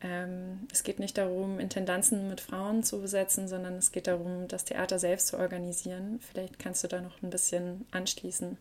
[0.03, 4.66] ähm, es geht nicht darum, Intendanzen mit Frauen zu besetzen, sondern es geht darum, das
[4.66, 6.20] Theater selbst zu organisieren.
[6.20, 8.59] Vielleicht kannst du da noch ein bisschen anschließen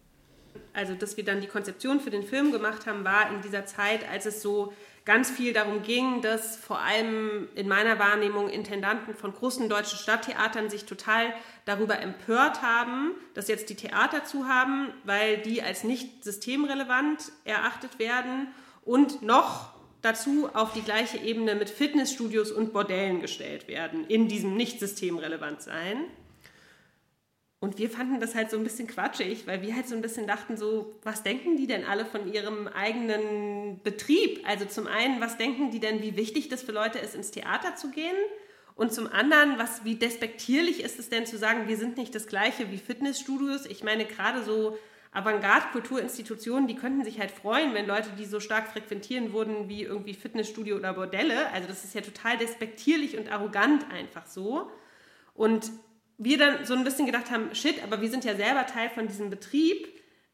[0.74, 4.08] also dass wir dann die Konzeption für den Film gemacht haben, war in dieser Zeit,
[4.10, 4.74] als es so
[5.06, 10.70] ganz viel darum ging, dass vor allem in meiner Wahrnehmung Intendanten von großen deutschen Stadttheatern
[10.70, 11.34] sich total
[11.66, 18.00] darüber empört haben, dass jetzt die Theater zu haben, weil die als nicht systemrelevant erachtet
[18.00, 18.48] werden
[18.86, 24.56] und noch dazu auf die gleiche Ebene mit Fitnessstudios und Bordellen gestellt werden, in diesem
[24.56, 26.06] nicht systemrelevant sein.
[27.64, 30.28] Und wir fanden das halt so ein bisschen quatschig, weil wir halt so ein bisschen
[30.28, 34.42] dachten, so, was denken die denn alle von ihrem eigenen Betrieb?
[34.46, 37.78] Also zum einen, was denken die denn, wie wichtig das für Leute ist, ins Theater
[37.78, 38.18] zu gehen?
[38.76, 42.28] Und zum anderen, was, wie despektierlich ist es denn zu sagen, wir sind nicht das
[42.28, 43.66] gleiche wie Fitnessstudios?
[43.66, 44.78] Ich meine, gerade so
[45.14, 50.16] Avantgarde-Kulturinstitutionen, die könnten sich halt freuen, wenn Leute, die so stark frequentieren wurden wie irgendwie
[50.16, 54.70] Fitnessstudio oder Bordelle, also das ist ja total despektierlich und arrogant einfach so.
[55.34, 55.72] Und
[56.18, 59.08] wir dann so ein bisschen gedacht haben, shit, aber wir sind ja selber Teil von
[59.08, 59.88] diesem Betrieb.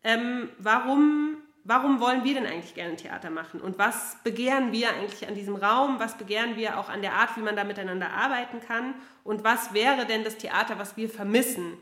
[0.03, 3.61] Ähm, warum, warum wollen wir denn eigentlich gerne Theater machen?
[3.61, 5.99] Und was begehren wir eigentlich an diesem Raum?
[5.99, 8.95] Was begehren wir auch an der Art, wie man da miteinander arbeiten kann?
[9.23, 11.77] Und was wäre denn das Theater, was wir vermissen?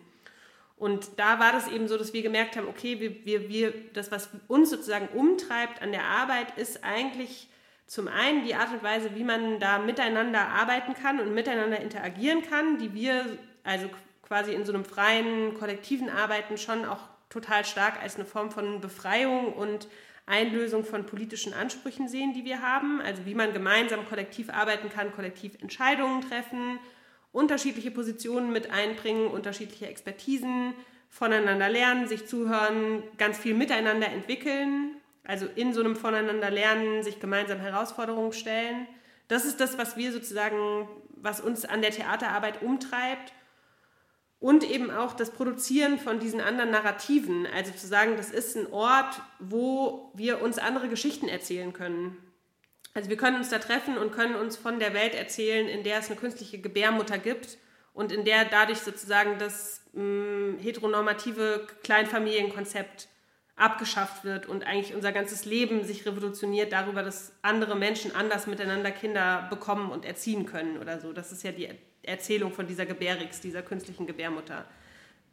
[0.78, 4.12] Und da war das eben so, dass wir gemerkt haben, okay, wir, wir, wir, das,
[4.12, 7.50] was uns sozusagen umtreibt an der Arbeit, ist eigentlich
[7.88, 12.44] zum einen die Art und Weise, wie man da miteinander arbeiten kann und miteinander interagieren
[12.44, 13.26] kann, die wir
[13.68, 13.90] also
[14.24, 18.80] quasi in so einem freien, kollektiven Arbeiten schon auch total stark als eine Form von
[18.80, 19.88] Befreiung und
[20.26, 23.02] Einlösung von politischen Ansprüchen sehen, die wir haben.
[23.02, 26.80] Also wie man gemeinsam kollektiv arbeiten kann, kollektiv Entscheidungen treffen,
[27.34, 30.74] unterschiedliche Positionen mit einbringen, unterschiedliche Expertisen,
[31.10, 34.96] voneinander lernen, sich zuhören, ganz viel miteinander entwickeln.
[35.26, 38.88] Also in so einem Voneinander lernen, sich gemeinsam Herausforderungen stellen.
[39.28, 43.34] Das ist das, was wir sozusagen, was uns an der Theaterarbeit umtreibt
[44.40, 47.48] und eben auch das Produzieren von diesen anderen Narrativen.
[47.48, 52.18] Also zu sagen, das ist ein Ort, wo wir uns andere Geschichten erzählen können.
[52.94, 56.00] Also wir können uns da treffen und können uns von der Welt erzählen, in der
[56.00, 57.58] es eine künstliche Gebärmutter gibt
[57.94, 63.08] und in der dadurch sozusagen das mh, mm, heteronormative Kleinfamilienkonzept
[63.56, 68.92] abgeschafft wird und eigentlich unser ganzes Leben sich revolutioniert darüber, dass andere Menschen anders miteinander
[68.92, 71.12] Kinder bekommen und erziehen können oder so.
[71.12, 71.68] Das ist ja die
[72.04, 74.66] Erzählung von dieser Gebärix, dieser künstlichen Gebärmutter.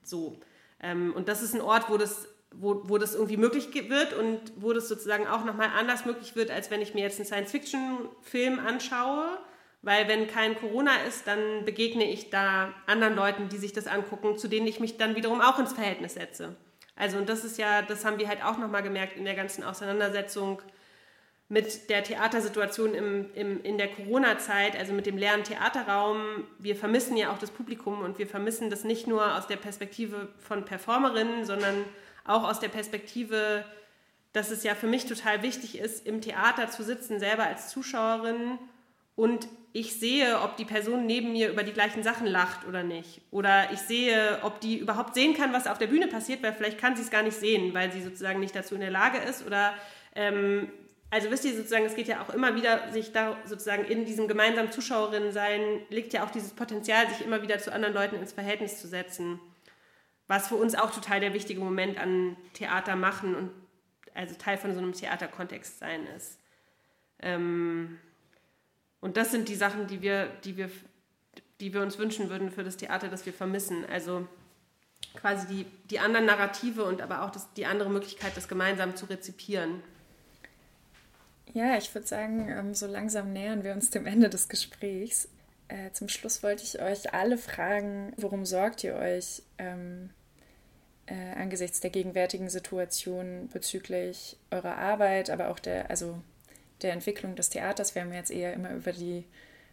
[0.03, 0.39] So.
[0.81, 4.41] Ähm, und das ist ein Ort, wo das, wo, wo das irgendwie möglich wird und
[4.57, 8.59] wo das sozusagen auch nochmal anders möglich wird, als wenn ich mir jetzt einen Science-Fiction-Film
[8.59, 9.39] anschaue.
[9.83, 14.39] Weil wenn kein Corona ist, dann begegne ich da anderen Leuten, die sich das angucken,
[14.39, 16.57] zu denen ich mich dann wiederum auch ins Verhältnis setze.
[16.97, 19.62] Also und das ist ja, das haben wir halt auch nochmal gemerkt in der ganzen
[19.62, 20.62] Auseinandersetzung
[21.49, 26.45] mit der Theatersituation im, im, in der Corona-Zeit, also mit dem leeren Theaterraum.
[26.59, 30.29] Wir vermissen ja auch das Publikum und wir vermissen das nicht nur aus der Perspektive
[30.39, 31.85] von Performerinnen, sondern
[32.25, 33.65] auch aus der Perspektive,
[34.33, 38.59] dass es ja für mich total wichtig ist, im Theater zu sitzen, selber als Zuschauerin
[39.17, 43.21] und ich sehe, ob die Person neben mir über die gleichen Sachen lacht oder nicht.
[43.31, 46.79] Oder ich sehe, ob die überhaupt sehen kann, was auf der Bühne passiert, weil vielleicht
[46.79, 49.45] kann sie es gar nicht sehen, weil sie sozusagen nicht dazu in der Lage ist.
[49.45, 49.75] Oder
[50.15, 50.69] ähm,
[51.11, 54.27] also wisst ihr sozusagen, es geht ja auch immer wieder, sich da sozusagen in diesem
[54.27, 58.33] gemeinsamen Zuschauerinnen sein, liegt ja auch dieses Potenzial, sich immer wieder zu anderen Leuten ins
[58.33, 59.39] Verhältnis zu setzen.
[60.27, 63.51] Was für uns auch total der wichtige Moment an Theater machen und
[64.15, 66.39] also Teil von so einem Theaterkontext sein ist.
[67.21, 67.99] Ähm,
[69.01, 70.71] und das sind die Sachen, die wir, die wir,
[71.61, 73.85] die wir uns wünschen würden für das Theater, das wir vermissen.
[73.85, 74.27] Also
[75.15, 79.07] quasi die, die anderen Narrative und aber auch das, die andere Möglichkeit, das gemeinsam zu
[79.07, 79.83] rezipieren.
[81.55, 85.29] Ja, ich würde sagen, ähm, so langsam nähern wir uns dem Ende des Gesprächs.
[85.69, 90.11] Äh, zum Schluss wollte ich euch alle fragen, worum sorgt ihr euch ähm,
[91.07, 96.21] äh, angesichts der gegenwärtigen Situation bezüglich eurer Arbeit, aber auch der, also
[96.83, 97.95] der Entwicklung des Theaters.
[97.95, 99.25] Wir haben jetzt eher immer über die,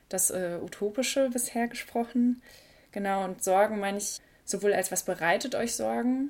[0.08, 2.44] das äh, Utopische bisher gesprochen.
[2.92, 6.30] Genau, und Sorgen meine ich sowohl als was bereitet euch Sorgen,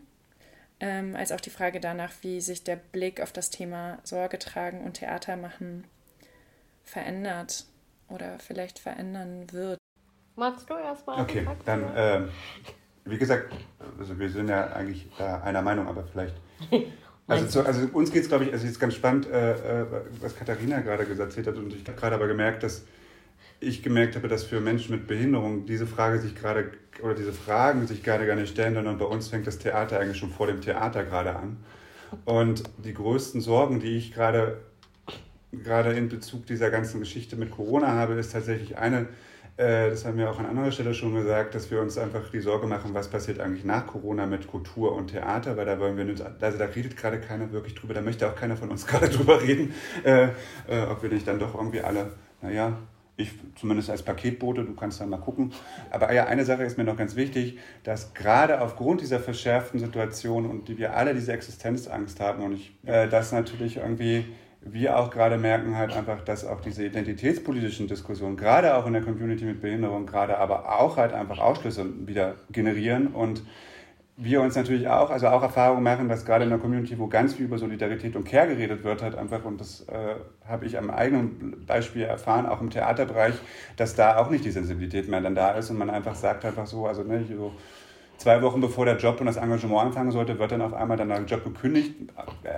[0.82, 4.82] ähm, als auch die Frage danach, wie sich der Blick auf das Thema Sorge tragen
[4.82, 5.86] und Theater machen
[6.84, 7.66] verändert
[8.10, 9.78] oder vielleicht verändern wird.
[10.36, 11.22] Magst du erstmal?
[11.22, 12.22] Okay, dann, äh,
[13.06, 13.54] wie gesagt,
[14.00, 16.36] also wir sind ja eigentlich da einer Meinung, aber vielleicht.
[17.28, 19.86] Also, zu, also uns geht es, glaube ich, also jetzt ganz spannend, äh, äh,
[20.20, 21.56] was Katharina gerade gesagt hat.
[21.56, 22.84] Und ich habe gerade aber gemerkt, dass
[23.62, 27.88] ich gemerkt habe, dass für Menschen mit Behinderung diese Frage sich gerade oder diese Fragen
[27.88, 30.62] sich gerade gar nicht stellen, sondern bei uns fängt das Theater eigentlich schon vor dem
[30.62, 31.58] Theater gerade an.
[32.26, 34.58] Und die größten Sorgen, die ich gerade
[35.52, 39.08] gerade in Bezug dieser ganzen Geschichte mit Corona habe, ist tatsächlich eine,
[39.58, 42.40] äh, das haben wir auch an anderer Stelle schon gesagt, dass wir uns einfach die
[42.40, 46.06] Sorge machen, was passiert eigentlich nach Corona mit Kultur und Theater, weil da wollen wir
[46.06, 49.10] nicht, also da redet gerade keiner wirklich drüber, da möchte auch keiner von uns gerade
[49.10, 50.30] drüber reden, äh,
[50.68, 52.78] äh, ob wir nicht dann doch irgendwie alle, naja,
[53.18, 55.54] ich zumindest als Paketbote, du kannst dann mal gucken.
[55.90, 60.46] Aber ja, eine Sache ist mir noch ganz wichtig, dass gerade aufgrund dieser verschärften Situation
[60.46, 64.26] und die wir alle diese Existenzangst haben und ich, äh, dass natürlich irgendwie
[64.62, 69.02] wir auch gerade merken halt einfach, dass auch diese identitätspolitischen Diskussionen, gerade auch in der
[69.02, 73.42] Community mit Behinderung, gerade aber auch halt einfach Ausschlüsse wieder generieren und
[74.24, 77.34] wir uns natürlich auch, also auch Erfahrungen machen, dass gerade in der Community, wo ganz
[77.34, 80.16] viel über Solidarität und Care geredet wird, halt einfach, und das äh,
[80.48, 83.36] habe ich am eigenen Beispiel erfahren, auch im Theaterbereich,
[83.78, 86.68] dass da auch nicht die Sensibilität mehr dann da ist und man einfach sagt einfach
[86.68, 87.52] so, also ne, so
[88.22, 91.10] zwei Wochen bevor der Job und das Engagement anfangen sollte, wird dann auf einmal dann
[91.10, 91.96] der Job gekündigt.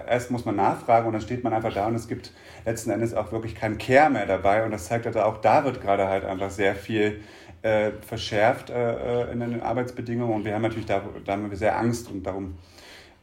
[0.07, 2.34] Erst muss man nachfragen und dann steht man einfach da und es gibt
[2.66, 4.66] letzten Endes auch wirklich keinen Care mehr dabei.
[4.66, 7.22] Und das zeigt halt auch, da wird gerade halt einfach sehr viel
[7.64, 11.78] äh, verschärft äh, in den Arbeitsbedingungen und wir haben natürlich da, da haben wir sehr
[11.78, 12.57] Angst und darum.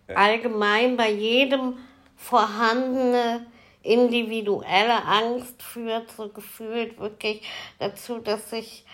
[0.09, 1.75] Äh Allgemein bei jedem
[2.17, 3.47] vorhandene
[3.83, 7.43] individuelle Angst führt so gefühlt wirklich
[7.79, 8.85] dazu, dass sich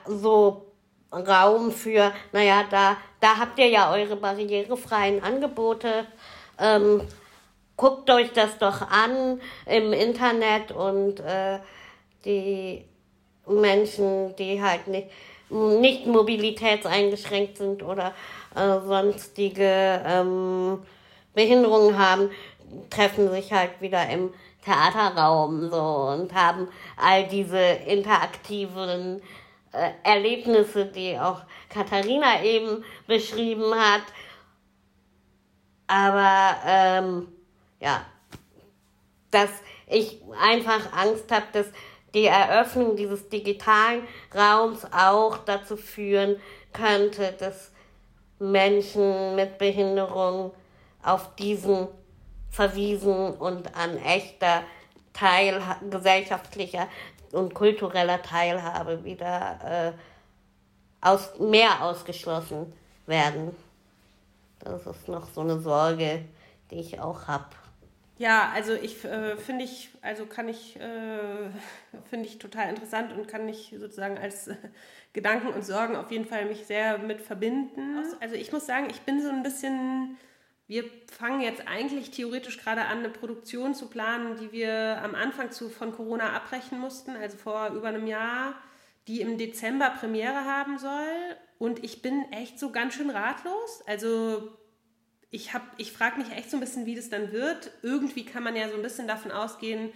[0.05, 0.65] so
[1.11, 6.05] Raum für, naja, da, da habt ihr ja eure barrierefreien Angebote.
[6.59, 7.01] Ähm,
[7.75, 11.59] guckt euch das doch an im Internet und äh,
[12.25, 12.85] die
[13.47, 15.07] Menschen, die halt nicht,
[15.49, 18.13] nicht mobilitätseingeschränkt sind oder
[18.55, 20.83] äh, sonstige ähm,
[21.33, 22.29] Behinderungen haben,
[22.89, 24.31] treffen sich halt wieder im
[24.63, 25.81] Theaterraum so
[26.13, 26.67] und haben
[26.97, 29.21] all diese interaktiven
[29.71, 34.03] äh, Erlebnisse, die auch Katharina eben beschrieben hat.
[35.87, 37.27] Aber ähm,
[37.79, 38.05] ja,
[39.31, 39.49] dass
[39.87, 41.67] ich einfach Angst habe, dass
[42.13, 46.37] die Eröffnung dieses digitalen Raums auch dazu führen
[46.73, 47.71] könnte, dass
[48.39, 50.51] Menschen mit Behinderung
[51.03, 51.87] auf diesen
[52.49, 54.63] verwiesen und an echter
[55.13, 56.87] Teil gesellschaftlicher
[57.33, 62.73] und kultureller Teilhabe wieder äh, aus, mehr ausgeschlossen
[63.05, 63.55] werden.
[64.59, 66.25] Das ist noch so eine Sorge,
[66.71, 67.45] die ich auch habe.
[68.17, 71.49] Ja, also ich äh, finde ich, also kann ich, äh,
[72.09, 74.55] finde ich total interessant und kann ich sozusagen als äh,
[75.13, 78.03] Gedanken und Sorgen auf jeden Fall mich sehr mit verbinden.
[78.19, 80.17] Also ich muss sagen, ich bin so ein bisschen
[80.69, 85.49] wir fangen jetzt eigentlich theoretisch gerade an, eine Produktion zu planen, die wir am Anfang
[85.49, 88.53] zu, von Corona abbrechen mussten, also vor über einem Jahr,
[89.07, 91.35] die im Dezember Premiere haben soll.
[91.57, 93.81] Und ich bin echt so ganz schön ratlos.
[93.87, 94.47] Also
[95.31, 97.71] ich, ich frage mich echt so ein bisschen, wie das dann wird.
[97.81, 99.91] Irgendwie kann man ja so ein bisschen davon ausgehen,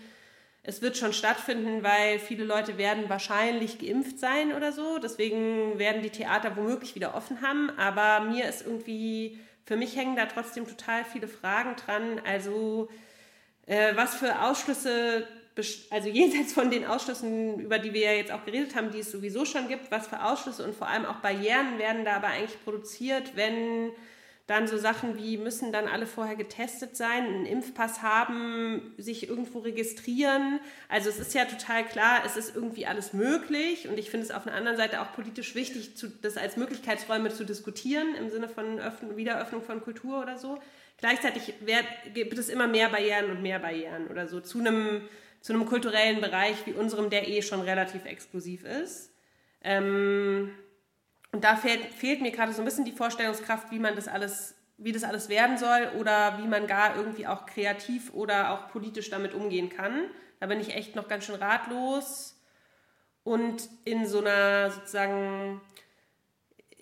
[0.66, 4.98] es wird schon stattfinden, weil viele Leute werden wahrscheinlich geimpft sein oder so.
[4.98, 7.70] Deswegen werden die Theater womöglich wieder offen haben.
[7.78, 12.22] Aber mir ist irgendwie für mich hängen da trotzdem total viele Fragen dran.
[12.26, 12.90] Also
[13.66, 15.28] äh, was für Ausschlüsse,
[15.90, 19.12] also jenseits von den Ausschlüssen, über die wir ja jetzt auch geredet haben, die es
[19.12, 22.64] sowieso schon gibt, was für Ausschlüsse und vor allem auch Barrieren werden da aber eigentlich
[22.64, 23.92] produziert, wenn
[24.46, 29.60] dann so Sachen wie müssen dann alle vorher getestet sein, einen Impfpass haben, sich irgendwo
[29.60, 30.60] registrieren.
[30.90, 34.32] Also es ist ja total klar, es ist irgendwie alles möglich und ich finde es
[34.32, 35.92] auf der anderen Seite auch politisch wichtig,
[36.22, 40.60] das als Möglichkeitsräume zu diskutieren im Sinne von Öffn Wiederöffnung von Kultur oder so.
[40.98, 45.08] Gleichzeitig wird, gibt es immer mehr Barrieren und mehr Barrieren oder so zu einem,
[45.40, 49.14] zu einem kulturellen Bereich wie unserem, der eh schon relativ exklusiv ist.
[49.64, 50.52] Ähm,
[51.34, 54.56] und da fehlt, fehlt mir gerade so ein bisschen die Vorstellungskraft, wie man das alles,
[54.78, 59.10] wie das alles werden soll oder wie man gar irgendwie auch kreativ oder auch politisch
[59.10, 60.06] damit umgehen kann.
[60.40, 62.40] Da bin ich echt noch ganz schön ratlos
[63.24, 65.60] und in so einer sozusagen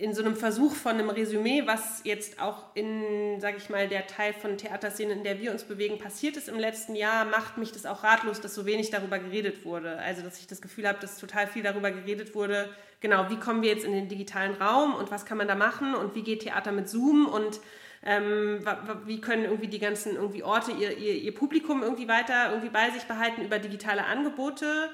[0.02, 4.08] in so einem Versuch von einem Resümee, was jetzt auch in, sage ich mal, der
[4.08, 7.72] Teil von Theaterszenen, in der wir uns bewegen, passiert ist im letzten Jahr, macht mich
[7.72, 10.00] das auch ratlos, dass so wenig darüber geredet wurde.
[10.00, 13.62] Also, dass ich das Gefühl habe, dass total viel darüber geredet wurde, genau, wie kommen
[13.62, 16.42] wir jetzt in den digitalen Raum und was kann man da machen und wie geht
[16.42, 17.60] Theater mit Zoom und
[18.04, 18.66] ähm,
[19.06, 22.90] wie können irgendwie die ganzen irgendwie Orte ihr, ihr, ihr Publikum irgendwie weiter irgendwie bei
[22.90, 24.90] sich behalten über digitale Angebote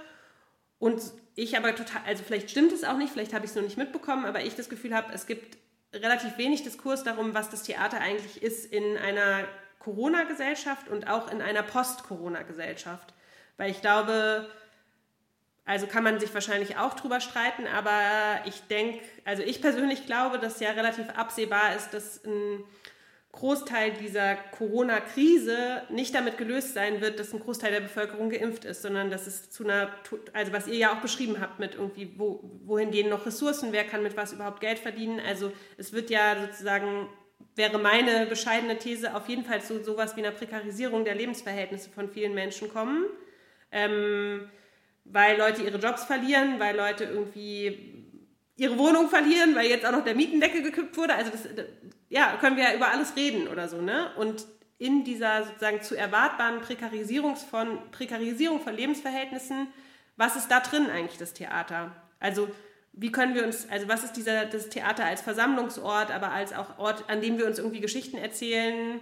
[0.79, 1.01] und
[1.35, 3.77] ich aber total, also vielleicht stimmt es auch nicht, vielleicht habe ich es noch nicht
[3.77, 5.57] mitbekommen, aber ich das Gefühl habe, es gibt
[5.93, 9.45] relativ wenig Diskurs darum, was das Theater eigentlich ist in einer
[9.79, 13.13] Corona-Gesellschaft und auch in einer Post-Corona-Gesellschaft.
[13.57, 14.49] Weil ich glaube,
[15.65, 18.01] also kann man sich wahrscheinlich auch drüber streiten, aber
[18.45, 22.63] ich denke, also ich persönlich glaube, dass ja relativ absehbar ist, dass ein
[23.31, 28.81] Großteil dieser Corona-Krise nicht damit gelöst sein wird, dass ein Großteil der Bevölkerung geimpft ist,
[28.81, 29.91] sondern dass es zu einer,
[30.33, 33.83] also was ihr ja auch beschrieben habt mit irgendwie, wo, wohin gehen noch Ressourcen, wer
[33.83, 35.19] kann mit was überhaupt Geld verdienen.
[35.19, 37.09] Also es wird ja sozusagen,
[37.55, 42.09] wäre meine bescheidene These, auf jeden Fall zu sowas wie einer Prekarisierung der Lebensverhältnisse von
[42.09, 43.05] vielen Menschen kommen.
[43.71, 44.49] Ähm,
[45.03, 48.05] weil Leute ihre Jobs verlieren, weil Leute irgendwie
[48.55, 51.13] ihre Wohnung verlieren, weil jetzt auch noch der Mietendeckel gekippt wurde.
[51.13, 51.47] Also das,
[52.09, 54.11] ja, können wir ja über alles reden oder so, ne?
[54.15, 54.45] Und
[54.79, 59.67] in dieser sozusagen zu erwartbaren Prekarisierung von, Prekarisierung von Lebensverhältnissen,
[60.15, 61.91] was ist da drin eigentlich das Theater?
[62.19, 62.49] Also
[62.93, 66.79] wie können wir uns, also was ist dieser, das Theater als Versammlungsort, aber als auch
[66.79, 68.99] Ort, an dem wir uns irgendwie Geschichten erzählen?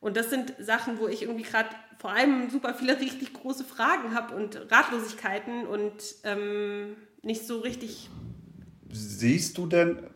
[0.00, 4.14] Und das sind Sachen, wo ich irgendwie gerade vor allem super viele richtig große Fragen
[4.14, 5.92] habe und Ratlosigkeiten und
[6.24, 8.10] ähm, nicht so richtig.
[8.90, 10.10] Siehst du denn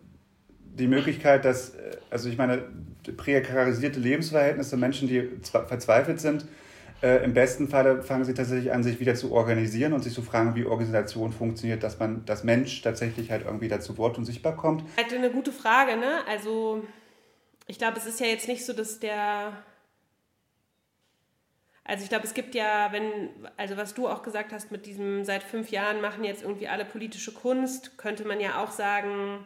[0.74, 2.64] die Möglichkeit, dass, äh, also ich meine,
[3.16, 6.46] prekarisierte Lebensverhältnisse, Menschen, die verzweifelt sind,
[7.02, 10.22] äh, im besten Falle fangen sie tatsächlich an, sich wieder zu organisieren und sich zu
[10.22, 14.54] fragen, wie Organisation funktioniert, dass man, das Mensch tatsächlich halt irgendwie dazu Wort und sichtbar
[14.54, 14.84] kommt.
[14.98, 16.18] Halt eine gute Frage, ne?
[16.28, 16.84] Also
[17.66, 19.52] ich glaube, es ist ja jetzt nicht so, dass der
[21.90, 25.24] also ich glaube, es gibt ja, wenn, also was du auch gesagt hast mit diesem,
[25.24, 29.44] seit fünf Jahren machen jetzt irgendwie alle politische Kunst, könnte man ja auch sagen,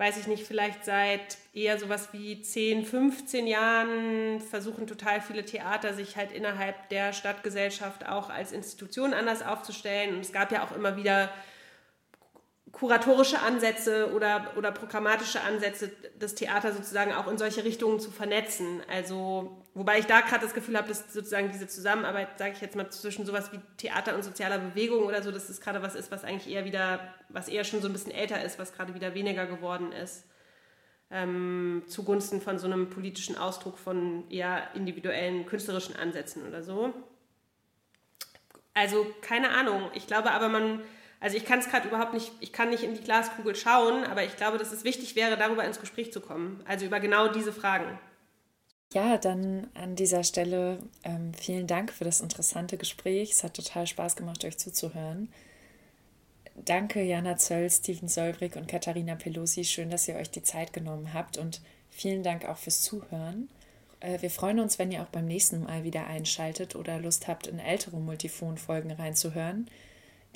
[0.00, 5.92] weiß ich nicht, vielleicht seit eher sowas wie 10, 15 Jahren versuchen total viele Theater
[5.92, 10.14] sich halt innerhalb der Stadtgesellschaft auch als Institution anders aufzustellen.
[10.14, 11.28] Und es gab ja auch immer wieder
[12.72, 18.82] kuratorische Ansätze oder, oder programmatische Ansätze, das Theater sozusagen auch in solche Richtungen zu vernetzen.
[18.90, 22.76] Also, wobei ich da gerade das Gefühl habe, dass sozusagen diese Zusammenarbeit, sage ich jetzt
[22.76, 26.10] mal, zwischen sowas wie Theater und sozialer Bewegung oder so, dass das gerade was ist,
[26.10, 29.14] was eigentlich eher wieder, was eher schon so ein bisschen älter ist, was gerade wieder
[29.14, 30.24] weniger geworden ist.
[31.10, 36.94] Ähm, zugunsten von so einem politischen Ausdruck von eher individuellen künstlerischen Ansätzen oder so.
[38.74, 39.90] Also, keine Ahnung.
[39.94, 40.80] Ich glaube aber, man
[41.20, 44.24] also ich kann es gerade überhaupt nicht, ich kann nicht in die Glaskugel schauen, aber
[44.24, 46.62] ich glaube, dass es wichtig wäre, darüber ins Gespräch zu kommen.
[46.66, 47.98] Also über genau diese Fragen.
[48.92, 53.32] Ja, dann an dieser Stelle ähm, vielen Dank für das interessante Gespräch.
[53.32, 55.28] Es hat total Spaß gemacht, euch zuzuhören.
[56.56, 59.64] Danke, Jana Zöll, Steven Solbrig und Katharina Pelosi.
[59.64, 61.60] Schön, dass ihr euch die Zeit genommen habt und
[61.90, 63.48] vielen Dank auch fürs Zuhören.
[64.00, 67.46] Äh, wir freuen uns, wenn ihr auch beim nächsten Mal wieder einschaltet oder Lust habt,
[67.46, 69.68] in ältere Multifon-Folgen reinzuhören.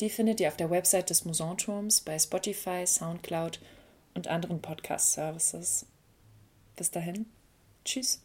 [0.01, 3.61] Die findet ihr auf der Website des Musanturms, bei Spotify, Soundcloud
[4.15, 5.87] und anderen Podcast-Services.
[6.77, 7.27] Bis dahin,
[7.85, 8.21] tschüss.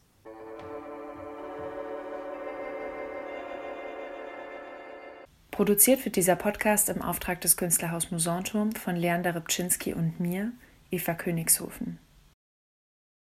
[5.51, 10.51] Produziert wird dieser Podcast im Auftrag des Künstlerhaus Musanturm von Leander Rybczynski und mir,
[10.89, 11.99] Eva Königshofen.